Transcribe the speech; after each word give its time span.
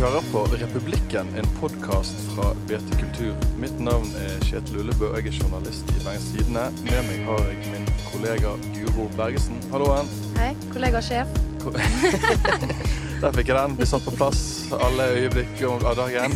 hører 0.00 0.24
på 0.32 0.40
Republikken, 0.58 1.28
en 1.38 1.46
podkast 1.60 2.16
fra 2.34 2.50
BT 2.68 2.96
Kultur. 2.98 3.34
Mitt 3.60 3.76
navn 3.80 4.08
er 4.18 4.40
Kjetil 4.42 4.80
Ullebø, 4.82 5.10
jeg 5.14 5.28
er 5.30 5.36
journalist 5.38 5.90
i 5.92 6.00
Bergens 6.02 6.26
Tidende. 6.32 6.64
Med 6.88 7.06
meg 7.06 7.20
har 7.28 7.42
jeg 7.46 7.60
min 7.70 7.86
kollega 8.08 8.54
Guro 8.74 9.06
Bergesen. 9.14 9.60
Halloen. 9.70 10.10
Hei, 10.38 10.50
kollega 10.72 11.02
sjef. 11.04 11.30
Der 13.22 13.36
fikk 13.36 13.52
jeg 13.52 13.56
den. 13.56 13.76
Blir 13.78 13.88
satt 13.88 14.04
på 14.04 14.16
plass 14.18 14.40
alle 14.74 15.06
øyeblikk 15.14 15.62
av 15.70 15.94
dagen. 16.00 16.34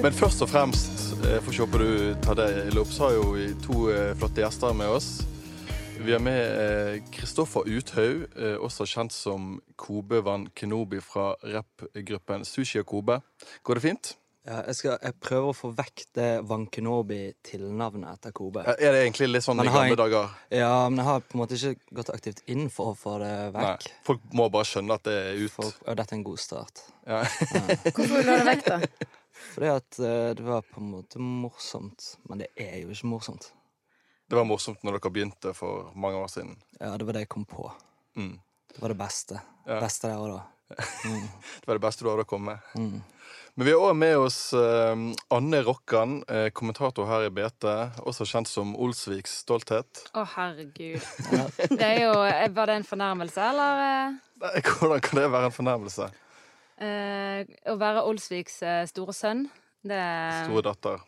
Men 0.00 0.16
først 0.16 0.42
og 0.46 0.52
fremst, 0.54 1.10
for 1.20 1.52
å 1.52 1.56
se 1.58 1.68
på 1.68 1.82
du 1.82 1.90
tar 2.24 2.40
det 2.40 2.48
i 2.64 2.74
lopp, 2.74 2.90
så 2.94 3.08
har 3.10 3.18
jo 3.18 3.50
to 3.66 3.88
eh, 3.92 4.14
flotte 4.18 4.42
gjester 4.42 4.74
med 4.74 4.96
oss. 4.96 5.10
Vi 6.00 6.12
har 6.12 6.20
med 6.20 7.02
Kristoffer 7.12 7.66
eh, 7.66 7.76
Uthaug, 7.76 8.22
eh, 8.38 8.54
også 8.62 8.86
kjent 8.86 9.12
som 9.12 9.58
Kobe 9.76 10.20
Van 10.24 10.46
Kenobi 10.54 11.00
fra 11.02 11.32
rappgruppen 11.42 12.46
Sushi 12.46 12.78
og 12.80 12.86
Kobe. 12.88 13.18
Går 13.66 13.78
det 13.80 13.82
fint? 13.82 14.10
Ja, 14.48 14.62
jeg, 14.70 14.78
skal, 14.78 14.94
jeg 15.02 15.16
prøver 15.20 15.50
å 15.50 15.56
få 15.56 15.72
vekk 15.76 16.04
det 16.16 16.28
Van 16.48 16.64
Kenobi-tilnavnet 16.72 18.08
etter 18.14 18.32
Kobe. 18.32 18.62
Ja, 18.64 18.76
Er 18.78 18.94
det 18.94 19.02
egentlig 19.02 19.28
litt 19.32 19.44
sånn 19.44 19.60
i 19.60 19.66
gamle 19.68 19.98
dager? 19.98 20.30
Ja, 20.54 20.86
men 20.88 21.02
jeg 21.02 21.08
har 21.10 21.26
på 21.26 21.36
en 21.36 21.42
måte 21.42 21.58
ikke 21.58 21.98
gått 22.00 22.14
aktivt 22.14 22.40
inn 22.48 22.70
for 22.72 22.94
å 22.94 22.96
få 22.96 23.18
det 23.20 23.34
vekk. 23.58 23.90
Nei. 23.90 24.00
Folk 24.08 24.24
må 24.38 24.48
bare 24.54 24.70
skjønne 24.70 24.96
at 24.96 25.04
det 25.10 25.18
er 25.18 25.42
ut. 25.42 25.52
Folk, 25.58 25.82
og 25.84 26.00
dette 26.00 26.14
er 26.14 26.20
en 26.22 26.26
god 26.30 26.42
start. 26.46 26.84
Ja. 27.10 27.20
Hvorfor 27.90 28.14
vil 28.14 28.24
du 28.24 28.32
ha 28.32 28.40
det 28.40 28.50
vekk, 28.54 28.66
da? 28.70 28.80
Fordi 29.52 29.70
at 29.74 30.00
eh, 30.00 30.32
det 30.38 30.46
var 30.46 30.64
på 30.64 30.80
en 30.80 30.90
måte 30.94 31.20
morsomt. 31.20 32.14
Men 32.30 32.46
det 32.46 32.52
er 32.56 32.80
jo 32.84 32.94
ikke 32.94 33.12
morsomt. 33.12 33.50
Det 34.28 34.36
var 34.36 34.44
morsomt 34.44 34.82
når 34.84 34.98
dere 34.98 35.10
begynte 35.14 35.54
for 35.56 35.90
mange 35.96 36.18
år 36.20 36.28
siden. 36.32 36.56
Ja, 36.80 36.92
det 37.00 37.06
var 37.08 37.16
det 37.16 37.22
jeg 37.24 37.30
kom 37.32 37.46
på. 37.48 37.70
Mm. 38.18 38.34
Det 38.74 38.82
var 38.82 38.92
det 38.92 38.98
beste. 39.00 39.38
Ja. 39.66 39.78
Beste 39.80 40.10
der 40.10 40.18
og 40.20 40.34
da. 40.36 40.44
Mm. 41.08 41.22
Det 41.62 41.64
var 41.70 41.78
det 41.78 41.80
beste 41.80 42.04
du 42.04 42.10
hadde 42.10 42.26
å 42.26 42.28
komme 42.28 42.52
med. 42.52 42.74
Mm. 42.76 42.98
Men 43.56 43.66
vi 43.66 43.72
har 43.72 43.80
òg 43.88 43.94
med 43.96 44.18
oss 44.20 44.36
eh, 44.54 45.00
Anne 45.34 45.60
Rokkan, 45.64 46.18
eh, 46.28 46.50
kommentator 46.54 47.08
her 47.08 47.24
i 47.26 47.30
BT, 47.34 47.64
også 48.04 48.26
kjent 48.28 48.50
som 48.50 48.74
Olsviks 48.76 49.38
stolthet. 49.46 50.02
Å, 50.12 50.26
herregud. 50.36 51.00
Det 51.72 51.88
er 51.88 52.02
jo 52.04 52.12
Var 52.20 52.68
det 52.70 52.76
en 52.82 52.86
fornærmelse, 52.86 53.48
eller? 53.48 53.80
eh, 53.86 54.18
Nei, 54.44 54.52
Hvordan 54.68 55.00
kan 55.08 55.22
det 55.22 55.26
være 55.32 55.48
en 55.50 55.56
fornærmelse? 55.56 56.10
eh, 56.84 57.40
å 57.72 57.78
være 57.80 58.04
Olsviks 58.12 58.60
eh, 58.62 58.84
store 58.92 59.16
sønn. 59.16 59.46
Det 59.88 59.98
Store 60.44 60.66
datter. 60.68 61.00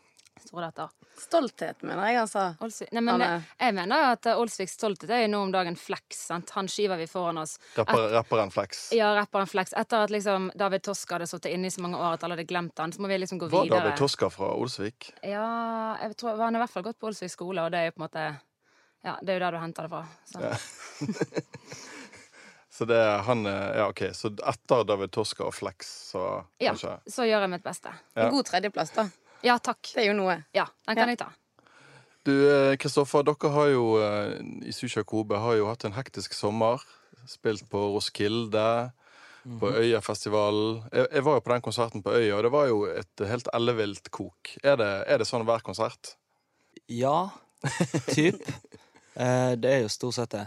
Store 0.51 0.67
datter. 0.69 0.89
Stolthet, 1.21 1.83
mener 1.87 2.09
jeg 2.11 2.19
altså. 2.23 2.43
Olsvik. 2.65 2.91
Nei, 2.97 3.03
men 3.05 3.15
Anne. 3.15 3.27
jeg, 3.31 3.43
jeg 3.61 3.75
mener 3.77 4.01
jo 4.03 4.09
at 4.15 4.29
eh, 4.31 4.39
Olsviks 4.41 4.75
stolthet 4.79 5.11
er 5.15 5.23
jo 5.25 5.29
nå 5.35 5.43
om 5.47 5.53
dagen 5.55 5.77
Flex. 5.79 6.23
Sant? 6.31 6.51
Han 6.57 6.69
skyver 6.71 6.99
vi 6.99 7.07
foran 7.11 7.39
oss. 7.43 7.57
Rapper, 7.77 8.07
rapperen 8.17 8.51
Flex. 8.55 8.87
Ja, 8.97 9.13
rapperen 9.19 9.51
Flex. 9.51 9.75
Etter 9.79 10.07
at 10.07 10.15
liksom 10.15 10.49
David 10.59 10.83
Toska 10.87 11.19
hadde 11.19 11.29
sittet 11.31 11.55
inne 11.55 11.71
i 11.71 11.75
så 11.75 11.85
mange 11.85 12.01
år 12.01 12.17
at 12.17 12.27
alle 12.27 12.39
hadde 12.39 12.49
glemt 12.51 12.83
han, 12.83 12.95
så 12.95 13.05
må 13.05 13.11
vi 13.13 13.21
liksom 13.21 13.43
gå 13.43 13.51
Var 13.53 13.69
videre. 13.69 13.85
David 13.85 14.01
Toska 14.01 14.31
fra 14.33 14.51
Olsvik? 14.57 15.13
Ja, 15.23 15.47
jeg 16.03 16.17
tror 16.21 16.41
han 16.41 16.55
har 16.55 16.63
i 16.63 16.65
hvert 16.65 16.75
fall 16.75 16.89
gått 16.89 16.99
på 16.99 17.13
Olsvik 17.13 17.35
skole, 17.37 17.67
og 17.69 17.75
det 17.75 17.85
er 17.85 17.91
jo 17.91 17.97
på 17.99 18.03
en 18.03 18.09
måte 18.09 18.27
Ja, 19.07 19.17
det 19.23 19.33
er 19.33 19.39
jo 19.39 19.45
der 19.47 19.57
du 19.57 19.63
henter 19.63 19.87
det 19.87 19.95
fra. 19.95 20.05
Så. 20.33 20.45
Ja. 20.49 21.79
Så 22.81 22.87
det 22.89 22.97
er 22.97 23.19
han 23.27 23.45
eh, 23.47 23.77
Ja, 23.77 23.89
OK. 23.91 24.03
Så 24.17 24.31
etter 24.49 24.85
David 24.89 25.11
Toska 25.13 25.45
og 25.45 25.53
Flex, 25.53 25.89
så 26.15 26.23
Ja, 26.63 26.71
kanskje 26.71 26.95
så 27.13 27.27
gjør 27.29 27.45
jeg 27.45 27.53
mitt 27.53 27.65
beste. 27.67 27.93
Ja. 28.15 28.25
En 28.25 28.33
god 28.33 28.47
tredjeplass, 28.49 28.95
da. 28.97 29.05
Ja, 29.43 29.59
takk. 29.59 29.81
Det 29.95 30.03
er 30.05 30.11
jo 30.11 30.17
noe. 30.19 30.39
Ja, 30.55 30.67
den 30.87 30.97
kan 30.97 31.09
Ja. 31.09 31.15
jeg 31.15 31.19
ta. 31.19 31.31
Du, 32.25 32.33
eh, 32.51 32.77
Kristoffer, 32.77 33.23
dere 33.25 33.51
har 33.55 33.69
jo 33.73 33.85
eh, 33.97 34.39
i 34.69 34.73
Susha 34.77 35.03
Kobe 35.09 35.39
har 35.41 35.55
jo 35.57 35.67
hatt 35.71 35.85
en 35.89 35.93
hektisk 35.97 36.35
sommer. 36.37 36.83
Spilt 37.27 37.65
på 37.71 37.79
Roskilde, 37.95 38.93
på 39.61 39.71
Øyafestivalen. 39.73 40.83
Jeg, 40.93 41.07
jeg 41.13 41.25
var 41.25 41.35
jo 41.39 41.41
på 41.41 41.53
den 41.53 41.63
konserten 41.65 42.03
på 42.05 42.13
Øya, 42.13 42.37
og 42.37 42.43
det 42.45 42.53
var 42.53 42.67
jo 42.69 42.85
et 42.93 43.25
helt 43.29 43.49
ellevilt 43.55 44.11
kok. 44.11 44.57
Er 44.65 44.77
det, 44.77 44.91
er 45.07 45.19
det 45.19 45.27
sånn 45.29 45.45
hver 45.49 45.61
konsert? 45.65 46.15
Ja, 46.89 47.31
typ. 48.17 48.41
Eh, 49.17 49.53
det 49.57 49.73
er 49.73 49.81
jo 49.85 49.89
stort 49.93 50.15
sett 50.19 50.31
det. 50.37 50.47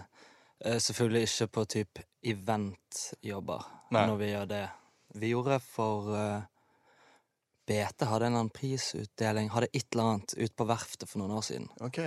Eh, 0.66 0.78
selvfølgelig 0.81 1.25
ikke 1.29 1.47
på 1.57 1.66
typ 1.73 2.00
eventjobber, 2.23 3.66
Nei. 3.94 4.06
når 4.07 4.17
vi 4.22 4.29
gjør 4.31 4.47
det. 4.50 4.63
Vi 5.22 5.29
gjorde 5.34 5.59
for 5.62 6.13
BT 7.68 8.06
hadde 8.09 8.28
en 8.28 8.34
eller 8.34 8.44
annen 8.44 8.51
prisutdeling, 8.53 9.50
hadde 9.53 9.69
et 9.72 9.88
eller 9.94 10.09
annet 10.12 10.35
ute 10.35 10.53
på 10.59 10.68
verftet 10.68 11.07
for 11.09 11.22
noen 11.22 11.38
år 11.38 11.46
siden. 11.47 11.69
OK. 11.85 12.01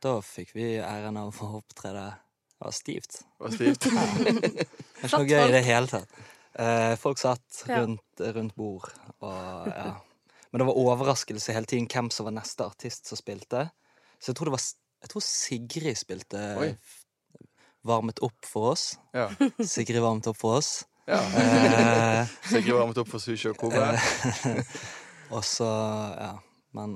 Da 0.00 0.16
fikk 0.24 0.54
vi 0.56 0.72
æren 0.80 1.18
av 1.20 1.36
å 1.44 1.50
opptrede. 1.60 2.08
Det 2.50 2.66
var 2.66 2.76
stivt. 2.76 3.22
var 3.40 3.54
stivt. 3.54 3.86
Det 3.90 5.06
er 5.06 5.08
ikke 5.08 5.22
noe 5.22 5.30
gøy 5.30 5.46
i 5.46 5.54
det 5.54 5.64
hele 5.64 5.88
tatt. 5.88 6.20
Eh, 6.60 6.94
folk 7.00 7.20
satt 7.20 7.62
rundt, 7.70 8.20
rundt 8.20 8.56
bord, 8.58 8.88
og 9.22 9.68
ja. 9.70 9.92
Men 10.50 10.62
det 10.62 10.66
var 10.66 10.80
overraskelse 10.82 11.54
hele 11.54 11.68
tiden 11.70 11.86
hvem 11.90 12.08
som 12.10 12.26
var 12.26 12.34
neste 12.34 12.66
artist 12.66 13.06
som 13.06 13.18
spilte. 13.18 13.68
Så 14.18 14.32
jeg 14.32 14.38
tror 14.38 14.50
det 14.50 14.56
var 14.56 14.64
Jeg 15.00 15.10
tror 15.14 15.22
Sigrid 15.24 15.96
spilte 15.96 16.40
Oi. 16.60 16.72
Varmet 17.88 18.18
opp 18.20 18.44
for 18.44 18.74
oss. 18.74 18.98
Ja. 19.16 19.30
Sigrid 19.64 20.02
varmet 20.04 20.26
opp 20.28 20.36
for 20.36 20.58
oss. 20.58 20.82
Ja. 21.10 21.20
Sikkert 22.24 22.52
Sigrid 22.52 22.76
varmet 22.76 23.00
opp 23.02 23.10
for 23.10 23.22
Sushi 23.22 23.50
og 23.50 23.58
Kobe. 23.60 23.84
og 25.36 25.44
så, 25.46 25.70
ja 26.18 26.34
Men 26.76 26.94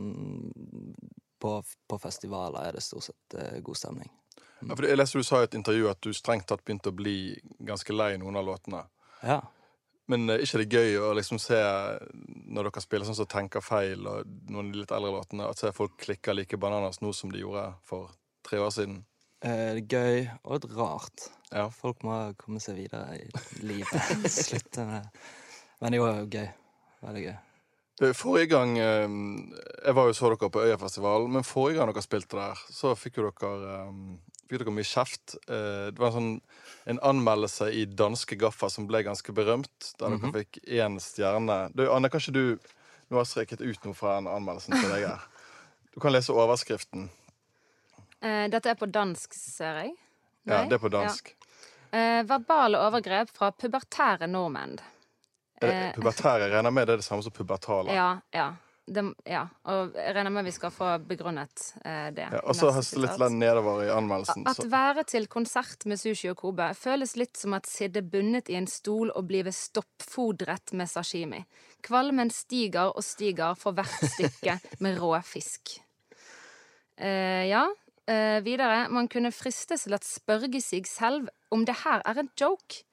på, 1.43 1.57
på 1.91 1.99
festivaler 1.99 2.69
er 2.69 2.79
det 2.79 2.85
stort 2.85 3.09
sett 3.11 3.37
eh, 3.39 3.59
god 3.65 3.77
stemning. 3.77 4.13
Ja, 4.65 4.73
for 4.73 4.87
jeg 4.89 4.97
leste 4.97 5.21
du 5.21 5.27
sa 5.27 5.43
i 5.43 5.49
et 5.49 5.57
intervju 5.59 5.91
at 5.91 6.01
du 6.05 6.15
strengt 6.17 6.47
tatt 6.49 6.63
begynte 6.65 6.93
å 6.93 6.97
bli 6.97 7.35
ganske 7.67 7.93
lei 7.93 8.15
noen 8.21 8.39
av 8.41 8.47
låtene. 8.49 8.85
Ja. 9.21 9.43
Men 10.09 10.29
er 10.29 10.45
ikke 10.45 10.61
det 10.61 10.77
gøy 10.77 10.99
å 11.01 11.13
liksom 11.17 11.41
se, 11.41 11.59
når 12.53 12.69
dere 12.69 12.85
spiller 12.85 13.09
sånn 13.09 13.17
som 13.17 13.29
Tenker 13.29 13.65
feil, 13.65 14.05
og 14.09 14.29
noen 14.53 14.69
av 14.69 14.73
de 14.73 14.83
litt 14.83 14.93
eldre 14.93 15.13
låtene, 15.17 15.49
at 15.49 15.61
se 15.61 15.73
folk 15.77 15.97
klikker 16.01 16.37
like 16.37 16.61
bananas 16.61 17.01
nå 17.01 17.13
som 17.17 17.33
de 17.33 17.41
gjorde 17.41 17.71
for 17.89 18.13
tre 18.45 18.61
år 18.61 18.73
siden? 18.75 19.03
Eh, 19.45 19.75
det 19.77 19.85
er 19.85 19.89
gøy 19.93 20.29
og 20.43 20.53
litt 20.57 20.69
rart. 20.79 21.29
Ja. 21.53 21.69
Folk 21.71 22.03
må 22.07 22.19
komme 22.41 22.61
seg 22.65 22.79
videre 22.81 23.19
i 23.21 23.27
livet. 23.63 23.93
Slutte 24.33 24.87
med. 24.89 25.09
Men 25.83 25.93
det 25.95 26.01
var 26.01 26.21
jo 26.23 26.29
gøy. 26.33 26.47
Veldig 27.05 27.25
gøy. 27.29 27.35
Du, 28.01 28.09
Forrige 28.19 28.49
gang 28.51 28.73
eh, 28.81 29.05
Jeg 29.87 29.95
var 29.95 30.09
jo 30.09 30.15
så 30.19 30.31
dere 30.33 30.49
på 30.51 30.63
Øyafestivalen, 30.67 31.31
men 31.37 31.45
forrige 31.47 31.79
gang 31.79 31.93
dere 31.93 32.03
spilte 32.03 32.41
der, 32.41 32.63
så 32.75 32.95
fikk 32.99 33.21
jo 33.21 33.29
dere 33.31 33.75
eh, 33.85 33.99
Fikk 34.51 34.61
dere 34.65 34.75
mye 34.77 34.85
kjeft. 34.89 35.37
Eh, 35.47 35.91
Det 35.95 36.01
var 36.03 36.11
en 36.11 36.17
sånn 36.17 36.33
en 36.91 36.99
anmeldelse 37.01 37.71
i 37.73 37.85
danske 37.89 38.37
Gaffa 38.37 38.69
som 38.69 38.85
ble 38.91 39.01
ganske 39.07 39.33
berømt, 39.33 39.93
der 40.01 40.11
Mhm. 40.11 40.21
dere 40.33 40.43
fikk 40.43 40.59
én 40.69 40.99
stjerne. 41.01 41.71
Du, 41.73 41.87
Anne, 41.93 42.11
kanskje 42.13 42.33
du 42.35 42.43
Nå 43.11 43.17
har 43.21 43.25
jeg 43.25 43.31
streket 43.31 43.61
ut 43.65 43.85
noe 43.87 43.95
fra 43.95 44.17
den 44.19 44.27
anmeldelsen 44.33 44.73
til 44.81 44.89
deg 44.91 45.05
her. 45.07 45.21
Du 45.95 46.01
kan 46.01 46.13
lese 46.13 46.33
overskriften. 46.33 47.11
Eh, 48.25 48.47
dette 48.53 48.73
er 48.73 48.81
på 48.81 48.89
dansk, 48.89 49.37
ser 49.37 49.85
jeg. 49.85 49.95
Ja, 50.49 50.65
det 50.69 50.79
er 50.79 50.83
på 50.83 50.93
dansk. 50.93 51.31
Ja. 51.35 51.45
Eh, 51.95 52.25
verbale 52.27 52.81
overgrep 52.83 53.31
fra 53.37 53.53
pubertære 53.53 54.27
nordmenn. 54.27 54.79
Det 55.61 55.95
Pubertære 55.95 56.51
regner 56.51 56.73
med 56.75 56.89
det 56.89 56.97
er 56.97 57.03
det 57.03 57.07
samme 57.07 57.23
som 57.23 57.33
pubertale. 57.33 57.95
Ja, 57.95 58.19
ja. 58.35 58.53
Det, 58.85 59.01
ja. 59.25 59.47
Og 59.73 59.95
jeg 59.97 60.13
regner 60.13 60.33
med 60.35 60.45
vi 60.45 60.53
skal 60.53 60.73
få 60.75 60.91
begrunnet 61.09 61.63
eh, 61.87 62.11
det. 62.13 62.27
Ja, 62.35 62.41
og 62.43 62.57
så 62.59 62.73
høste 62.75 63.01
litt 63.01 63.23
nedover 63.33 63.87
i 63.87 63.93
anmeldelsen. 63.95 64.45
At 64.51 64.61
være 64.69 65.07
til 65.09 65.29
konsert 65.33 65.87
med 65.89 66.01
sushi 66.01 66.29
og 66.33 66.37
Kobe 66.43 66.67
føles 66.77 67.15
litt 67.17 67.39
som 67.41 67.57
at 67.57 67.71
sitte 67.71 68.03
bundet 68.03 68.51
i 68.53 68.59
en 68.59 68.69
stol 68.69 69.15
og 69.15 69.25
blive 69.31 69.55
stoppfodret 69.57 70.75
med 70.77 70.91
sashimi. 70.91 71.41
Kvalmen 71.85 72.33
stiger 72.35 72.93
og 72.93 73.05
stiger 73.07 73.57
for 73.57 73.77
hvert 73.79 74.05
stykke 74.19 74.59
med 74.85 75.01
rå 75.01 75.15
fisk. 75.25 75.79
Eh, 76.99 77.49
ja, 77.49 77.65
eh, 78.11 78.41
videre. 78.45 78.89
Man 78.93 79.09
kunne 79.13 79.33
fristes 79.35 79.87
til 79.87 79.97
å 79.97 80.01
spørge 80.03 80.61
seg 80.63 80.89
selv 80.89 81.31
om 81.55 81.65
det 81.69 81.77
her 81.85 82.05
er 82.05 82.21
en 82.23 82.31
joke. 82.41 82.85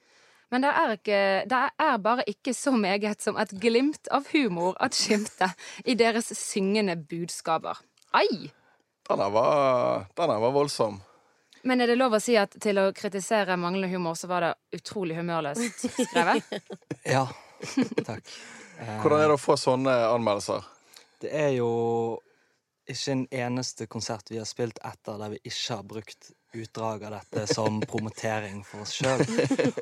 Men 0.51 0.65
det 0.65 0.71
er, 0.75 0.93
ikke, 0.97 1.19
det 1.47 1.59
er 1.79 2.01
bare 2.03 2.25
ikke 2.27 2.53
så 2.53 2.73
meget 2.75 3.23
som 3.23 3.37
et 3.39 3.53
glimt 3.63 4.09
av 4.11 4.25
humor 4.33 4.75
at 4.83 4.97
skimte 4.97 5.47
i 5.87 5.95
deres 5.95 6.27
syngende 6.35 6.97
budskaper. 6.99 7.79
Ai! 8.11 8.51
Denne 9.07 9.29
var, 9.31 10.09
denne 10.19 10.35
var 10.43 10.51
voldsom. 10.55 10.99
Men 11.63 11.81
er 11.83 11.91
det 11.91 11.95
lov 11.99 12.17
å 12.17 12.19
si 12.19 12.35
at 12.39 12.55
til 12.59 12.79
å 12.81 12.89
kritisere 12.95 13.55
manglende 13.59 13.91
humor, 13.93 14.17
så 14.17 14.27
var 14.27 14.43
det 14.43 14.81
utrolig 14.81 15.15
humørløst 15.19 15.87
skrevet? 15.93 16.43
Ja. 17.15 17.25
Takk. 18.05 18.27
Hvordan 19.01 19.21
er 19.21 19.29
det 19.29 19.37
å 19.37 19.41
få 19.41 19.55
sånne 19.59 19.93
anmeldelser? 20.09 20.65
Det 21.21 21.31
er 21.37 21.51
jo 21.53 21.69
ikke 22.89 23.11
en 23.13 23.25
eneste 23.31 23.87
konsert 23.87 24.31
vi 24.31 24.39
har 24.39 24.47
spilt 24.49 24.79
etter 24.85 25.19
der 25.21 25.33
vi 25.33 25.39
ikke 25.43 25.75
har 25.75 25.83
brukt 25.87 26.31
utdrag 26.53 27.03
av 27.07 27.13
dette 27.15 27.45
som 27.53 27.79
promotering 27.91 28.63
for 28.67 28.83
oss 28.83 28.95
sjøl. 28.97 29.23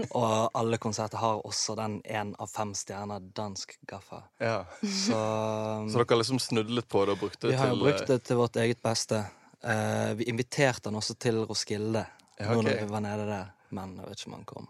Og 0.09 0.49
alle 0.57 0.79
konserter 0.81 1.21
har 1.21 1.41
også 1.47 1.75
den 1.79 1.99
én 2.03 2.35
av 2.37 2.51
fem 2.51 2.73
stjerner 2.77 3.23
dansk 3.35 3.77
gaffa. 3.89 4.23
Ja. 4.37 4.63
Så 4.81 5.19
Så 5.89 5.97
dere 5.97 6.07
har 6.09 6.21
liksom 6.21 6.41
snudd 6.43 6.71
litt 6.71 6.89
på 6.89 7.05
det 7.05 7.17
og 7.17 7.23
brukt 7.25 7.39
det 7.39 7.47
til 7.47 7.55
vi 7.55 7.61
har 7.61 7.73
til 7.73 7.83
brukt 7.83 8.07
det 8.07 8.19
til 8.27 8.41
vårt 8.41 8.59
eget 8.61 8.81
beste. 8.83 9.23
Uh, 9.59 10.15
vi 10.15 10.29
inviterte 10.31 10.87
han 10.87 10.95
også 10.95 11.17
til 11.19 11.41
Roskilde 11.43 12.05
Ja, 12.39 12.53
okay. 12.53 12.61
når 12.63 12.85
vi 12.85 12.91
var 12.93 13.01
nede 13.03 13.25
der, 13.27 13.47
men 13.75 13.97
jeg 13.99 14.07
vet 14.07 14.21
ikke 14.21 14.29
om 14.29 14.35
han 14.37 14.45
kom. 14.47 14.67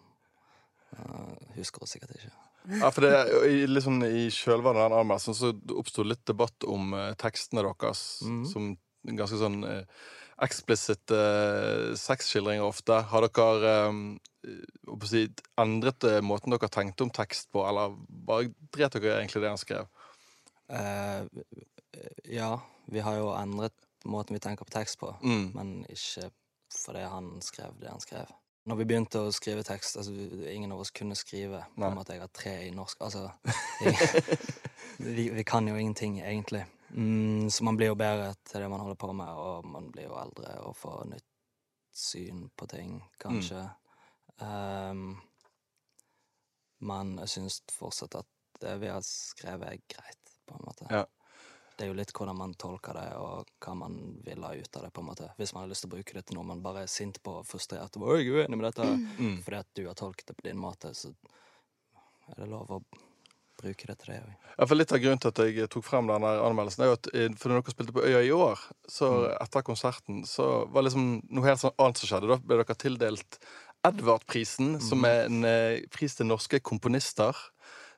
Uh, 0.97 1.33
husker 1.59 1.83
oss 1.85 1.93
sikkert 1.93 2.15
ikke. 2.17 2.31
Ja, 2.69 2.91
for 2.93 3.01
det, 3.01 3.13
i, 3.49 3.63
liksom, 3.67 4.01
I 4.05 4.27
kjølvannet 4.33 4.83
av 4.85 4.91
den 4.91 4.99
anmeldelsen 5.01 5.37
så 5.37 5.51
oppsto 5.79 6.05
litt 6.05 6.21
debatt 6.29 6.65
om 6.69 6.93
eh, 6.93 7.13
tekstene 7.19 7.63
deres. 7.65 8.21
Mhm. 8.25 8.45
Som 8.51 8.69
ganske 9.17 9.39
sånn 9.39 9.63
eh, 9.65 9.83
eksplisitte 10.45 11.19
eh, 11.19 11.95
sexskildringer 11.99 12.67
ofte. 12.67 13.01
Har 13.11 13.25
dere 13.27 13.73
eh, 13.89 15.01
si, 15.09 15.25
endret 15.59 16.05
eh, 16.07 16.19
måten 16.25 16.53
dere 16.55 16.71
tenkte 16.71 17.07
om 17.07 17.13
tekst 17.15 17.49
på, 17.55 17.63
eller 17.67 17.95
bare 18.07 18.51
dret 18.75 18.95
dere 18.99 19.17
egentlig 19.19 19.43
det 19.43 19.53
han 19.53 19.61
skrev? 19.61 19.89
Uh, 20.69 21.25
ja, 22.29 22.51
vi 22.93 23.01
har 23.01 23.15
jo 23.17 23.31
endret 23.33 23.73
måten 24.05 24.37
vi 24.37 24.43
tenker 24.43 24.67
på 24.67 24.75
tekst 24.75 24.99
på, 25.01 25.09
Mm. 25.25 25.47
men 25.55 25.71
ikke 25.89 26.29
fordi 26.69 27.07
han 27.09 27.31
skrev 27.41 27.79
det 27.81 27.89
han 27.89 28.03
skrev. 28.03 28.29
Når 28.67 28.75
vi 28.75 28.85
begynte 28.85 29.21
å 29.23 29.31
skrive 29.33 29.63
tekst, 29.63 29.97
altså 29.97 30.11
ingen 30.51 30.73
av 30.75 30.81
oss 30.83 30.91
kunne 30.91 31.15
skrive. 31.17 31.63
På 31.73 31.81
Nei. 31.81 31.89
en 31.89 31.97
måte 31.97 32.15
jeg 32.15 32.23
har 32.23 32.33
tre 32.35 32.55
i 32.67 32.73
norsk. 32.75 32.99
Altså, 33.01 33.29
vi, 35.15 35.29
vi 35.31 35.45
kan 35.47 35.67
jo 35.67 35.77
ingenting, 35.79 36.19
egentlig. 36.19 36.65
Mm, 36.91 37.49
så 37.49 37.63
man 37.63 37.77
blir 37.77 37.93
jo 37.93 37.97
bedre 37.99 38.33
til 38.49 38.63
det 38.63 38.69
man 38.69 38.83
holder 38.83 38.99
på 38.99 39.11
med, 39.13 39.41
og 39.41 39.65
man 39.69 39.89
blir 39.93 40.09
jo 40.09 40.17
eldre 40.19 40.57
og 40.65 40.77
får 40.77 41.05
nytt 41.13 41.27
syn 41.95 42.47
på 42.57 42.67
ting, 42.69 42.99
kanskje. 43.21 43.63
Ehm, 44.41 45.17
men 46.79 47.15
jeg 47.23 47.33
syns 47.35 47.61
fortsatt 47.75 48.21
at 48.21 48.29
det 48.61 48.75
vi 48.81 48.91
har 48.91 49.03
skrevet, 49.05 49.73
er 49.73 49.95
greit, 49.95 50.35
på 50.47 50.57
en 50.57 50.67
måte. 50.67 50.87
Ja. 50.91 51.05
Det 51.79 51.85
er 51.87 51.93
jo 51.93 51.95
litt 51.95 52.11
hvordan 52.11 52.35
man 52.35 52.53
tolker 52.59 52.97
det, 52.99 53.05
og 53.15 53.47
hva 53.63 53.73
man 53.79 53.93
vil 54.25 54.43
ha 54.43 54.49
ut 54.51 54.75
av 54.75 54.83
det. 54.83 54.89
på 54.91 54.99
en 54.99 55.07
måte. 55.07 55.29
Hvis 55.39 55.53
man 55.55 55.63
har 55.63 55.69
lyst 55.71 55.85
til 55.85 55.89
å 55.89 55.95
bruke 55.95 56.13
det 56.17 56.25
til 56.27 56.35
noe 56.35 56.43
man 56.49 56.59
bare 56.65 56.81
er 56.83 56.91
sint 56.91 57.21
på 57.23 57.37
og 57.39 57.45
frustrert 57.47 57.95
over, 57.95 58.17
«Oi, 58.17 58.23
jeg 58.25 58.33
er 58.33 58.41
uenig 58.49 58.57
med 58.59 58.67
dette, 58.67 58.87
Mm. 59.15 59.37
fordi 59.45 59.59
at 59.61 59.69
du 59.79 59.85
har 59.87 59.95
tolket 59.95 60.27
det 60.27 60.35
på 60.35 60.43
din 60.49 60.59
måte, 60.59 60.91
så 60.93 61.13
er 62.29 62.35
det 62.43 62.49
lov 62.51 62.67
å 62.75 62.81
bruke 63.59 63.87
det 63.87 63.95
til 63.99 64.13
det 64.13 64.19
òg. 64.23 64.35
Ja, 64.59 64.65
for 64.65 64.75
Litt 64.75 64.91
av 64.91 64.99
grunnen 64.99 65.19
til 65.23 65.31
at 65.31 65.39
jeg 65.55 65.69
tok 65.69 65.83
frem 65.87 66.07
denne 66.07 66.33
anmeldelsen, 66.43 66.83
er 66.83 66.91
jo 66.91 66.97
at 66.99 67.07
eh, 67.13 67.29
for 67.39 67.49
når 67.51 67.61
dere 67.63 67.73
spilte 67.77 67.95
på 67.95 68.03
Øya 68.07 68.21
i 68.27 68.31
år, 68.35 68.59
så 68.87 69.09
etter 69.39 69.65
konserten, 69.67 70.21
så 70.27 70.67
var 70.67 70.81
det 70.83 70.89
liksom 70.91 71.07
noe 71.31 71.47
helt 71.47 71.59
sånn 71.63 71.75
annet 71.79 71.97
som 71.97 72.07
skjedde. 72.11 72.27
Da 72.27 72.37
ble 72.43 72.59
dere 72.59 72.75
tildelt 72.75 73.39
Edvard-prisen, 73.87 74.79
som 74.83 75.03
er 75.07 75.25
en 75.29 75.43
eh, 75.47 75.81
pris 75.91 76.15
til 76.19 76.27
norske 76.27 76.59
komponister. 76.59 77.35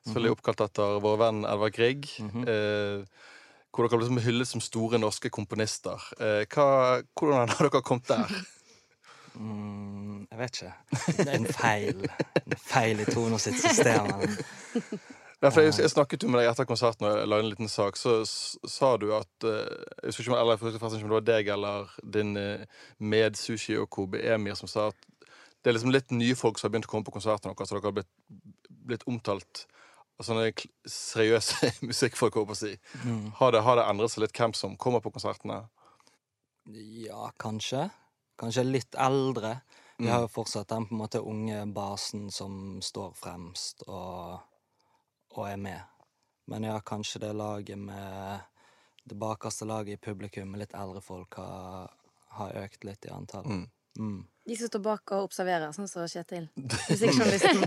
Selvfølgelig 0.06 0.34
oppkalt 0.36 0.60
etter 0.66 0.96
vår 1.02 1.18
venn 1.20 1.44
Edvard 1.46 1.74
Grieg. 1.76 2.08
eh, 2.46 3.04
hvor 3.72 3.88
dere 3.88 4.02
liksom 4.02 4.20
hyllet 4.20 4.48
som 4.48 4.60
store 4.60 5.00
norske 5.00 5.30
komponister. 5.32 6.02
Eh, 6.20 6.42
hva, 6.52 7.00
hvordan 7.18 7.54
har 7.54 7.70
dere 7.70 7.84
kommet 7.84 8.10
der? 8.12 8.34
Mm, 9.32 10.26
jeg 10.28 10.38
vet 10.38 10.58
ikke. 10.58 10.72
En 11.38 11.46
feil. 11.48 12.02
En 12.42 12.58
feil 12.60 12.98
i 13.00 13.06
Tono 13.08 13.38
sitt 13.40 13.56
system. 13.62 14.10
Ja, 15.42 15.48
for 15.48 15.64
jeg, 15.64 15.72
jeg 15.80 15.90
snakket 15.90 16.22
jo 16.22 16.28
med 16.30 16.42
deg 16.42 16.50
etter 16.52 16.68
konserten 16.68 17.08
og 17.08 17.16
jeg 17.16 17.30
la 17.30 17.38
inn 17.40 17.48
en 17.48 17.50
liten 17.50 17.70
sak. 17.72 17.96
Så 17.98 18.20
sa 18.28 18.92
du 19.00 19.08
at 19.16 19.46
eh, 19.48 19.72
Jeg 20.02 20.12
husker 20.12 20.26
ikke 20.26 20.34
om, 20.34 20.36
eller, 20.38 20.52
jeg 20.52 20.60
husker 20.60 20.98
ikke 20.98 21.00
om 21.00 21.14
det 21.14 21.16
var 21.16 21.26
deg 21.30 21.50
eller 21.56 21.96
din 22.18 22.36
uh, 22.36 22.84
med-sushi 23.00 23.78
og 23.80 23.88
Kobe 23.90 24.20
Emir 24.20 24.54
som 24.60 24.70
sa 24.70 24.90
at 24.92 25.08
det 25.62 25.70
er 25.70 25.76
liksom 25.78 25.94
litt 25.94 26.14
nye 26.14 26.36
folk 26.38 26.58
som 26.58 26.68
har 26.68 26.74
begynt 26.74 26.86
å 26.88 26.92
komme 26.92 27.06
på 27.06 27.14
konsertene 27.14 27.54
deres, 27.54 27.70
så 27.70 27.78
dere 27.78 27.88
har 27.88 27.96
blitt, 27.96 28.12
blitt 28.92 29.04
omtalt 29.10 29.64
sånne 30.26 30.50
seriøse 30.88 31.70
musikkfolk, 31.90 32.34
håper 32.40 32.54
jeg 32.54 32.58
å 32.58 32.62
si. 32.62 33.06
Mm. 33.08 33.24
Har 33.38 33.52
det, 33.54 33.62
har 33.66 33.78
det 33.80 33.86
endret 33.90 34.12
seg 34.14 34.24
litt 34.26 34.36
hvem 34.38 34.54
som 34.56 34.76
kommer 34.76 35.00
på 35.04 35.12
konsertene? 35.14 35.62
Ja, 37.06 37.30
kanskje. 37.42 37.88
Kanskje 38.38 38.64
litt 38.64 38.94
eldre. 38.94 39.60
Vi 39.98 40.06
Mm. 40.08 40.12
har 40.12 40.20
jo 40.24 40.28
fortsatt 40.34 40.68
den 40.68 40.86
på 40.88 40.94
en 40.94 40.98
måte 40.98 41.20
unge 41.20 41.66
basen 41.74 42.30
som 42.32 42.80
står 42.82 43.12
fremst 43.14 43.82
og, 43.86 44.40
og 45.36 45.44
er 45.48 45.56
med. 45.56 45.82
Men 46.50 46.64
ja, 46.66 46.80
kanskje 46.80 47.20
det 47.22 47.32
laget 47.38 47.78
med 47.78 48.40
det 49.04 49.18
bakerste 49.18 49.66
laget 49.68 49.98
i 49.98 50.04
publikum 50.06 50.50
med 50.50 50.60
litt 50.64 50.74
eldre 50.74 51.00
folk 51.04 51.34
har, 51.38 51.92
har 52.38 52.56
økt 52.64 52.84
litt 52.88 53.06
i 53.06 53.12
antall. 53.14 53.46
Mm. 53.46 53.70
Mm. 53.98 54.22
De 54.48 54.56
som 54.58 54.66
står 54.68 54.82
bak 54.82 55.12
og 55.14 55.28
observerer, 55.28 55.70
sånn 55.76 55.86
som 55.90 56.06
Kjetil. 56.10 56.48
Musikkjournalisten. 56.90 57.60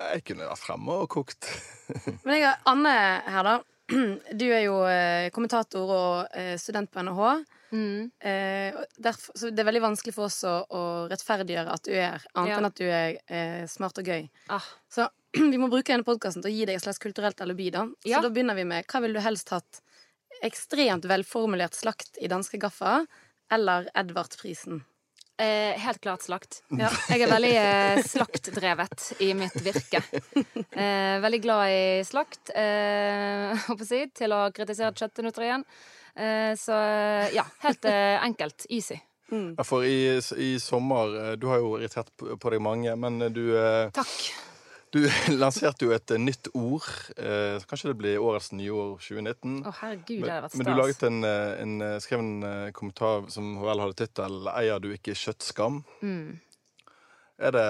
Jeg 0.00 0.24
kunne 0.28 0.48
vært 0.50 0.60
fremme 0.64 0.96
og 1.04 1.08
kokt. 1.14 1.48
Men 2.26 2.36
jeg 2.36 2.48
har 2.50 2.60
Anne 2.68 2.96
her, 3.28 3.46
da. 3.48 3.54
Du 4.40 4.46
er 4.48 4.62
jo 4.64 4.78
eh, 4.88 5.30
kommentator 5.32 5.90
og 5.92 6.36
eh, 6.36 6.54
student 6.60 6.88
på 6.92 7.02
NHH. 7.04 7.32
Mm. 7.74 8.10
Eh, 8.22 8.76
derfor, 9.02 9.34
så 9.36 9.50
det 9.50 9.60
er 9.64 9.68
veldig 9.68 9.82
vanskelig 9.84 10.14
for 10.14 10.28
oss 10.28 10.38
å, 10.48 10.54
å 10.68 10.82
rettferdiggjøre 11.10 11.72
at 11.74 11.84
du 11.88 11.92
er 11.96 12.22
annet 12.34 12.52
Ja. 12.52 12.58
enn 12.60 12.68
at 12.70 12.78
du 12.80 12.84
er 12.86 13.18
eh, 13.26 13.64
smart 13.68 13.98
og 14.00 14.08
gøy. 14.08 14.28
Ah. 14.54 14.64
Så 14.92 15.08
vi 15.52 15.58
må 15.60 15.68
bruke 15.72 15.90
denne 15.92 16.06
podkasten 16.06 16.44
til 16.44 16.52
å 16.52 16.54
gi 16.54 16.64
deg 16.70 16.78
et 16.78 16.84
slags 16.86 17.00
kulturelt 17.02 17.40
alibi. 17.44 17.70
da 17.74 17.84
Så 18.04 18.12
Ja. 18.14 18.22
da 18.24 18.30
begynner 18.32 18.56
vi 18.56 18.64
med 18.68 18.88
hva 18.88 19.02
ville 19.04 19.20
du 19.20 19.24
helst 19.24 19.52
hatt? 19.52 19.80
Ekstremt 20.44 21.04
velformulert 21.08 21.76
slakt 21.78 22.18
i 22.20 22.28
danske 22.30 22.58
gaffa 22.62 23.02
eller 23.52 23.88
Edvard-prisen? 23.94 24.80
Eh, 25.36 25.78
helt 25.82 26.00
klart 26.00 26.22
slakt. 26.22 26.60
Ja. 26.70 26.90
Jeg 27.10 27.24
er 27.24 27.30
veldig 27.32 27.54
eh, 27.58 28.02
slaktdrevet 28.06 29.08
i 29.24 29.32
mitt 29.34 29.56
virke. 29.64 30.02
Eh, 30.74 31.16
veldig 31.22 31.40
glad 31.42 31.72
i 31.74 32.04
slakt, 32.06 32.52
eh, 32.54 33.66
å 33.74 33.78
si, 33.82 34.04
til 34.14 34.34
å 34.34 34.44
kritisere 34.54 34.94
kjøttindustrien. 34.94 35.66
Eh, 36.14 36.52
så 36.58 36.78
ja, 37.34 37.44
helt 37.66 37.84
eh, 37.90 38.14
enkelt. 38.22 38.68
Easy. 38.70 39.00
Ja, 39.34 39.64
For 39.66 39.82
i, 39.88 40.20
i 40.38 40.50
sommer 40.60 41.34
Du 41.40 41.46
har 41.48 41.58
jo 41.58 41.72
irritert 41.80 42.10
på 42.20 42.36
på 42.38 42.50
deg 42.52 42.60
mange, 42.62 42.92
men 42.94 43.18
du 43.34 43.56
eh, 43.56 43.88
Takk. 43.96 44.12
Du 44.94 45.00
lanserte 45.42 45.88
jo 45.88 45.92
et 45.94 46.14
eh, 46.14 46.20
nytt 46.22 46.52
ord. 46.54 46.86
Eh, 47.18 47.58
kanskje 47.66 47.90
det 47.90 47.96
blir 47.98 48.22
årets 48.22 48.52
nyord 48.54 49.00
2019. 49.02 49.56
Å, 49.66 49.74
herregud, 49.80 50.22
det 50.22 50.38
vært 50.46 50.56
men 50.60 50.68
du 50.68 50.72
laget 50.78 51.02
en, 51.08 51.20
eh, 51.26 51.50
en, 51.64 51.74
skrev 52.04 52.22
en 52.22 52.46
eh, 52.46 52.70
kommentar 52.76 53.26
som 53.34 53.56
vel 53.64 53.82
hadde 53.82 53.98
tittel 53.98 54.46
'Eier 54.52 54.82
du 54.82 54.92
ikke 54.94 55.16
kjøttskam'? 55.18 55.82
Mm. 56.04 56.38
Er 57.42 57.56
det 57.56 57.68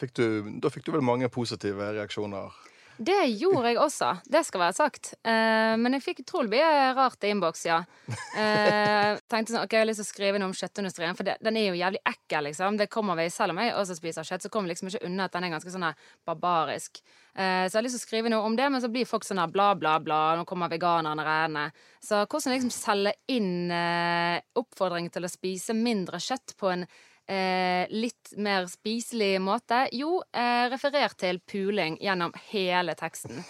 fikk 0.00 0.14
du, 0.16 0.26
Da 0.64 0.72
fikk 0.72 0.86
du 0.86 0.94
vel 0.94 1.04
mange 1.04 1.28
positive 1.28 1.92
reaksjoner? 1.98 2.56
Det 2.96 3.18
gjorde 3.40 3.70
jeg 3.70 3.78
også, 3.80 4.08
det 4.28 4.42
skal 4.46 4.62
være 4.64 4.76
sagt. 4.76 5.12
Uh, 5.24 5.74
men 5.80 5.96
jeg 5.96 6.04
fikk 6.04 6.22
utrolig 6.24 6.52
mye 6.52 6.92
rart 6.96 7.24
i 7.24 7.32
innboks, 7.32 7.64
ja. 7.66 7.80
Uh, 8.08 9.18
tenkte 9.32 9.54
sånn, 9.54 9.64
ok, 9.64 9.74
Jeg 9.76 9.82
har 9.82 9.88
lyst 9.88 10.02
til 10.02 10.06
å 10.06 10.10
skrive 10.10 10.40
noe 10.40 10.50
om 10.50 10.56
kjøttindustrien, 10.56 11.16
for 11.18 11.28
det, 11.28 11.38
den 11.42 11.58
er 11.58 11.70
jo 11.70 11.80
jævlig 11.80 12.02
ekkel. 12.12 12.48
liksom. 12.50 12.78
Det 12.80 12.90
kommer 12.92 13.18
vi, 13.18 13.28
Selv 13.32 13.56
om 13.56 13.62
jeg 13.62 13.74
også 13.78 13.96
spiser 13.98 14.28
kjøtt, 14.28 14.46
så 14.46 14.52
kommer 14.52 14.68
vi 14.68 14.74
liksom 14.74 14.92
ikke 14.92 15.04
unna 15.08 15.28
at 15.28 15.36
den 15.36 15.48
er 15.48 15.54
ganske 15.56 15.74
sånn 15.74 15.88
her 15.88 16.08
barbarisk. 16.28 17.02
Uh, 17.32 17.64
så 17.66 17.72
jeg 17.72 17.78
har 17.78 17.86
lyst 17.88 17.98
til 17.98 18.02
å 18.02 18.08
skrive 18.08 18.32
noe 18.34 18.48
om 18.48 18.58
det, 18.58 18.68
men 18.72 18.84
så 18.84 18.92
blir 18.92 19.08
folk 19.08 19.26
sånn 19.26 19.40
her 19.42 19.52
bla, 19.52 19.72
bla, 19.78 19.96
bla. 20.02 20.20
Nå 20.38 20.44
kommer 20.48 20.72
veganerne 20.72 21.26
rene. 21.26 21.68
Så 22.02 22.24
hvordan 22.26 22.56
liksom 22.56 22.74
selge 22.74 23.14
inn 23.30 23.70
eh, 23.70 24.42
oppfordring 24.58 25.06
til 25.14 25.24
å 25.24 25.30
spise 25.30 25.74
mindre 25.76 26.18
kjøtt 26.22 26.56
på 26.58 26.72
en 26.72 26.84
eh, 27.30 27.86
litt 27.90 28.32
mer 28.36 28.66
spiselig 28.70 29.36
måte? 29.42 29.84
Jo, 29.94 30.22
eh, 30.32 30.68
referert 30.72 31.16
til 31.20 31.40
puling 31.40 31.98
gjennom 32.02 32.34
hele 32.50 32.94
teksten. 32.98 33.42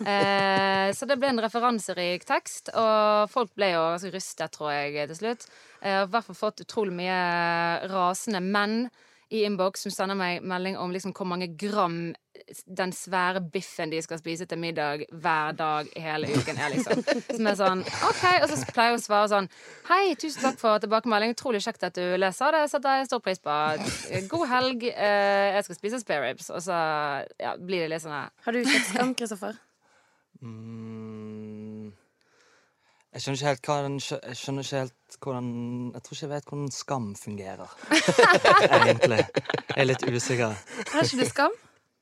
Eh, 0.00 0.90
så 0.96 1.06
det 1.06 1.18
ble 1.20 1.28
en 1.30 1.42
referanserik 1.44 2.24
tekst, 2.28 2.72
og 2.74 3.30
folk 3.30 3.52
ble 3.58 3.72
jo 3.74 3.82
ganske 3.92 4.12
rystet, 4.14 4.54
tror 4.56 4.72
jeg, 4.72 5.08
til 5.10 5.18
slutt. 5.18 5.46
Eh, 5.82 6.02
I 6.02 6.08
hvert 6.10 6.26
fall 6.30 6.38
fått 6.38 6.64
utrolig 6.64 6.96
mye 7.02 7.20
rasende 7.90 8.42
menn 8.44 8.82
i 9.30 9.44
innboks 9.46 9.84
som 9.86 9.92
sender 9.94 10.16
meg 10.18 10.42
melding 10.42 10.74
om 10.80 10.90
liksom 10.90 11.12
hvor 11.14 11.28
mange 11.30 11.46
gram 11.60 12.12
den 12.66 12.90
svære 12.96 13.38
biffen 13.52 13.92
de 13.92 14.00
skal 14.02 14.18
spise 14.18 14.46
til 14.48 14.58
middag 14.58 15.04
hver 15.12 15.52
dag 15.54 15.90
hele 16.02 16.30
uken 16.34 16.58
er, 16.58 16.72
liksom. 16.74 17.02
Som 17.36 17.46
er 17.46 17.58
sånn 17.60 17.84
OK. 18.08 18.24
Og 18.42 18.46
så 18.50 18.58
pleier 18.72 18.94
hun 18.96 18.98
å 18.98 19.04
svare 19.04 19.28
sånn 19.30 19.48
Hei, 19.90 20.16
tusen 20.18 20.42
takk 20.42 20.58
for 20.58 20.82
tilbakemelding. 20.82 21.36
Utrolig 21.36 21.60
kjekt 21.62 21.86
at 21.86 21.94
du 22.00 22.16
leser. 22.18 22.56
Det 22.56 22.64
setter 22.72 22.98
jeg 23.02 23.10
stor 23.10 23.22
pris 23.22 23.38
på. 23.44 23.58
God 24.32 24.46
helg. 24.50 24.88
Eh, 24.90 25.48
Jeg 25.58 25.66
skal 25.68 25.78
spise 25.78 26.02
spare 26.02 26.26
ribs. 26.30 26.50
Og 26.50 26.64
så 26.66 26.80
ja, 27.38 27.54
blir 27.60 27.84
det 27.86 27.92
litt 27.94 28.02
sånn 28.06 28.16
her 28.16 28.32
Har 28.46 28.56
du 28.56 28.64
kjøttskam, 28.66 29.14
Kristoffer? 29.20 29.60
Mm. 30.40 31.49
Jeg 33.10 33.22
skjønner 33.24 33.38
ikke 33.40 33.50
helt 33.50 33.66
hva 33.66 33.76
den 33.82 33.96
Jeg 33.98 34.36
skjønner 34.38 34.66
ikke 34.66 34.80
helt 34.84 35.16
hvordan 35.24 35.46
Jeg 35.96 36.02
tror 36.06 36.14
ikke 36.14 36.24
jeg 36.26 36.32
vet 36.32 36.50
hvordan 36.50 36.68
skam 36.74 37.08
fungerer. 37.18 37.72
Egentlig. 38.78 39.18
Jeg 39.18 39.80
er 39.82 39.88
litt 39.88 40.04
usikker. 40.06 40.54
Har 40.92 41.08
ikke 41.08 41.24
du 41.24 41.30
skam? 41.32 41.56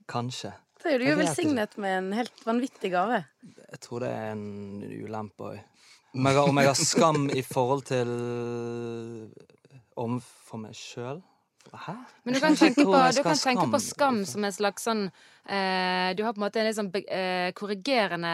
Kanskje. 0.09 0.53
Da 0.83 0.93
er 0.93 1.01
du 1.01 1.09
jo 1.09 1.17
velsignet 1.19 1.79
med 1.81 1.97
en 1.97 2.13
helt 2.17 2.45
vanvittig 2.47 2.93
gave. 2.93 3.23
Jeg 3.57 3.81
tror 3.85 4.05
det 4.05 4.13
er 4.13 4.35
en 4.37 4.85
ulempe 4.85 5.49
òg. 5.55 5.65
Om, 6.15 6.29
om 6.45 6.61
jeg 6.61 6.71
har 6.71 6.79
skam 6.79 7.27
i 7.33 7.43
forhold 7.45 7.83
til 7.89 8.13
Overfor 9.99 10.61
meg 10.63 10.77
sjøl? 10.79 11.19
Hæ? 11.73 11.95
Men 12.25 12.35
du 12.35 12.41
kan 12.41 12.57
tenke 12.57 12.85
på, 12.85 12.93
du 13.17 13.23
kan 13.23 13.37
tenke 13.37 13.67
på 13.73 13.81
skam 13.83 14.23
som 14.29 14.45
en 14.47 14.55
slags 14.55 14.87
sånn 14.89 15.03
eh, 15.07 16.15
Du 16.17 16.23
har 16.25 16.33
på 16.33 16.41
en 16.41 16.45
måte 16.47 16.63
en 16.63 16.69
litt 16.69 16.79
sånn 16.79 16.91
eh, 17.03 17.51
korrigerende 17.59 18.33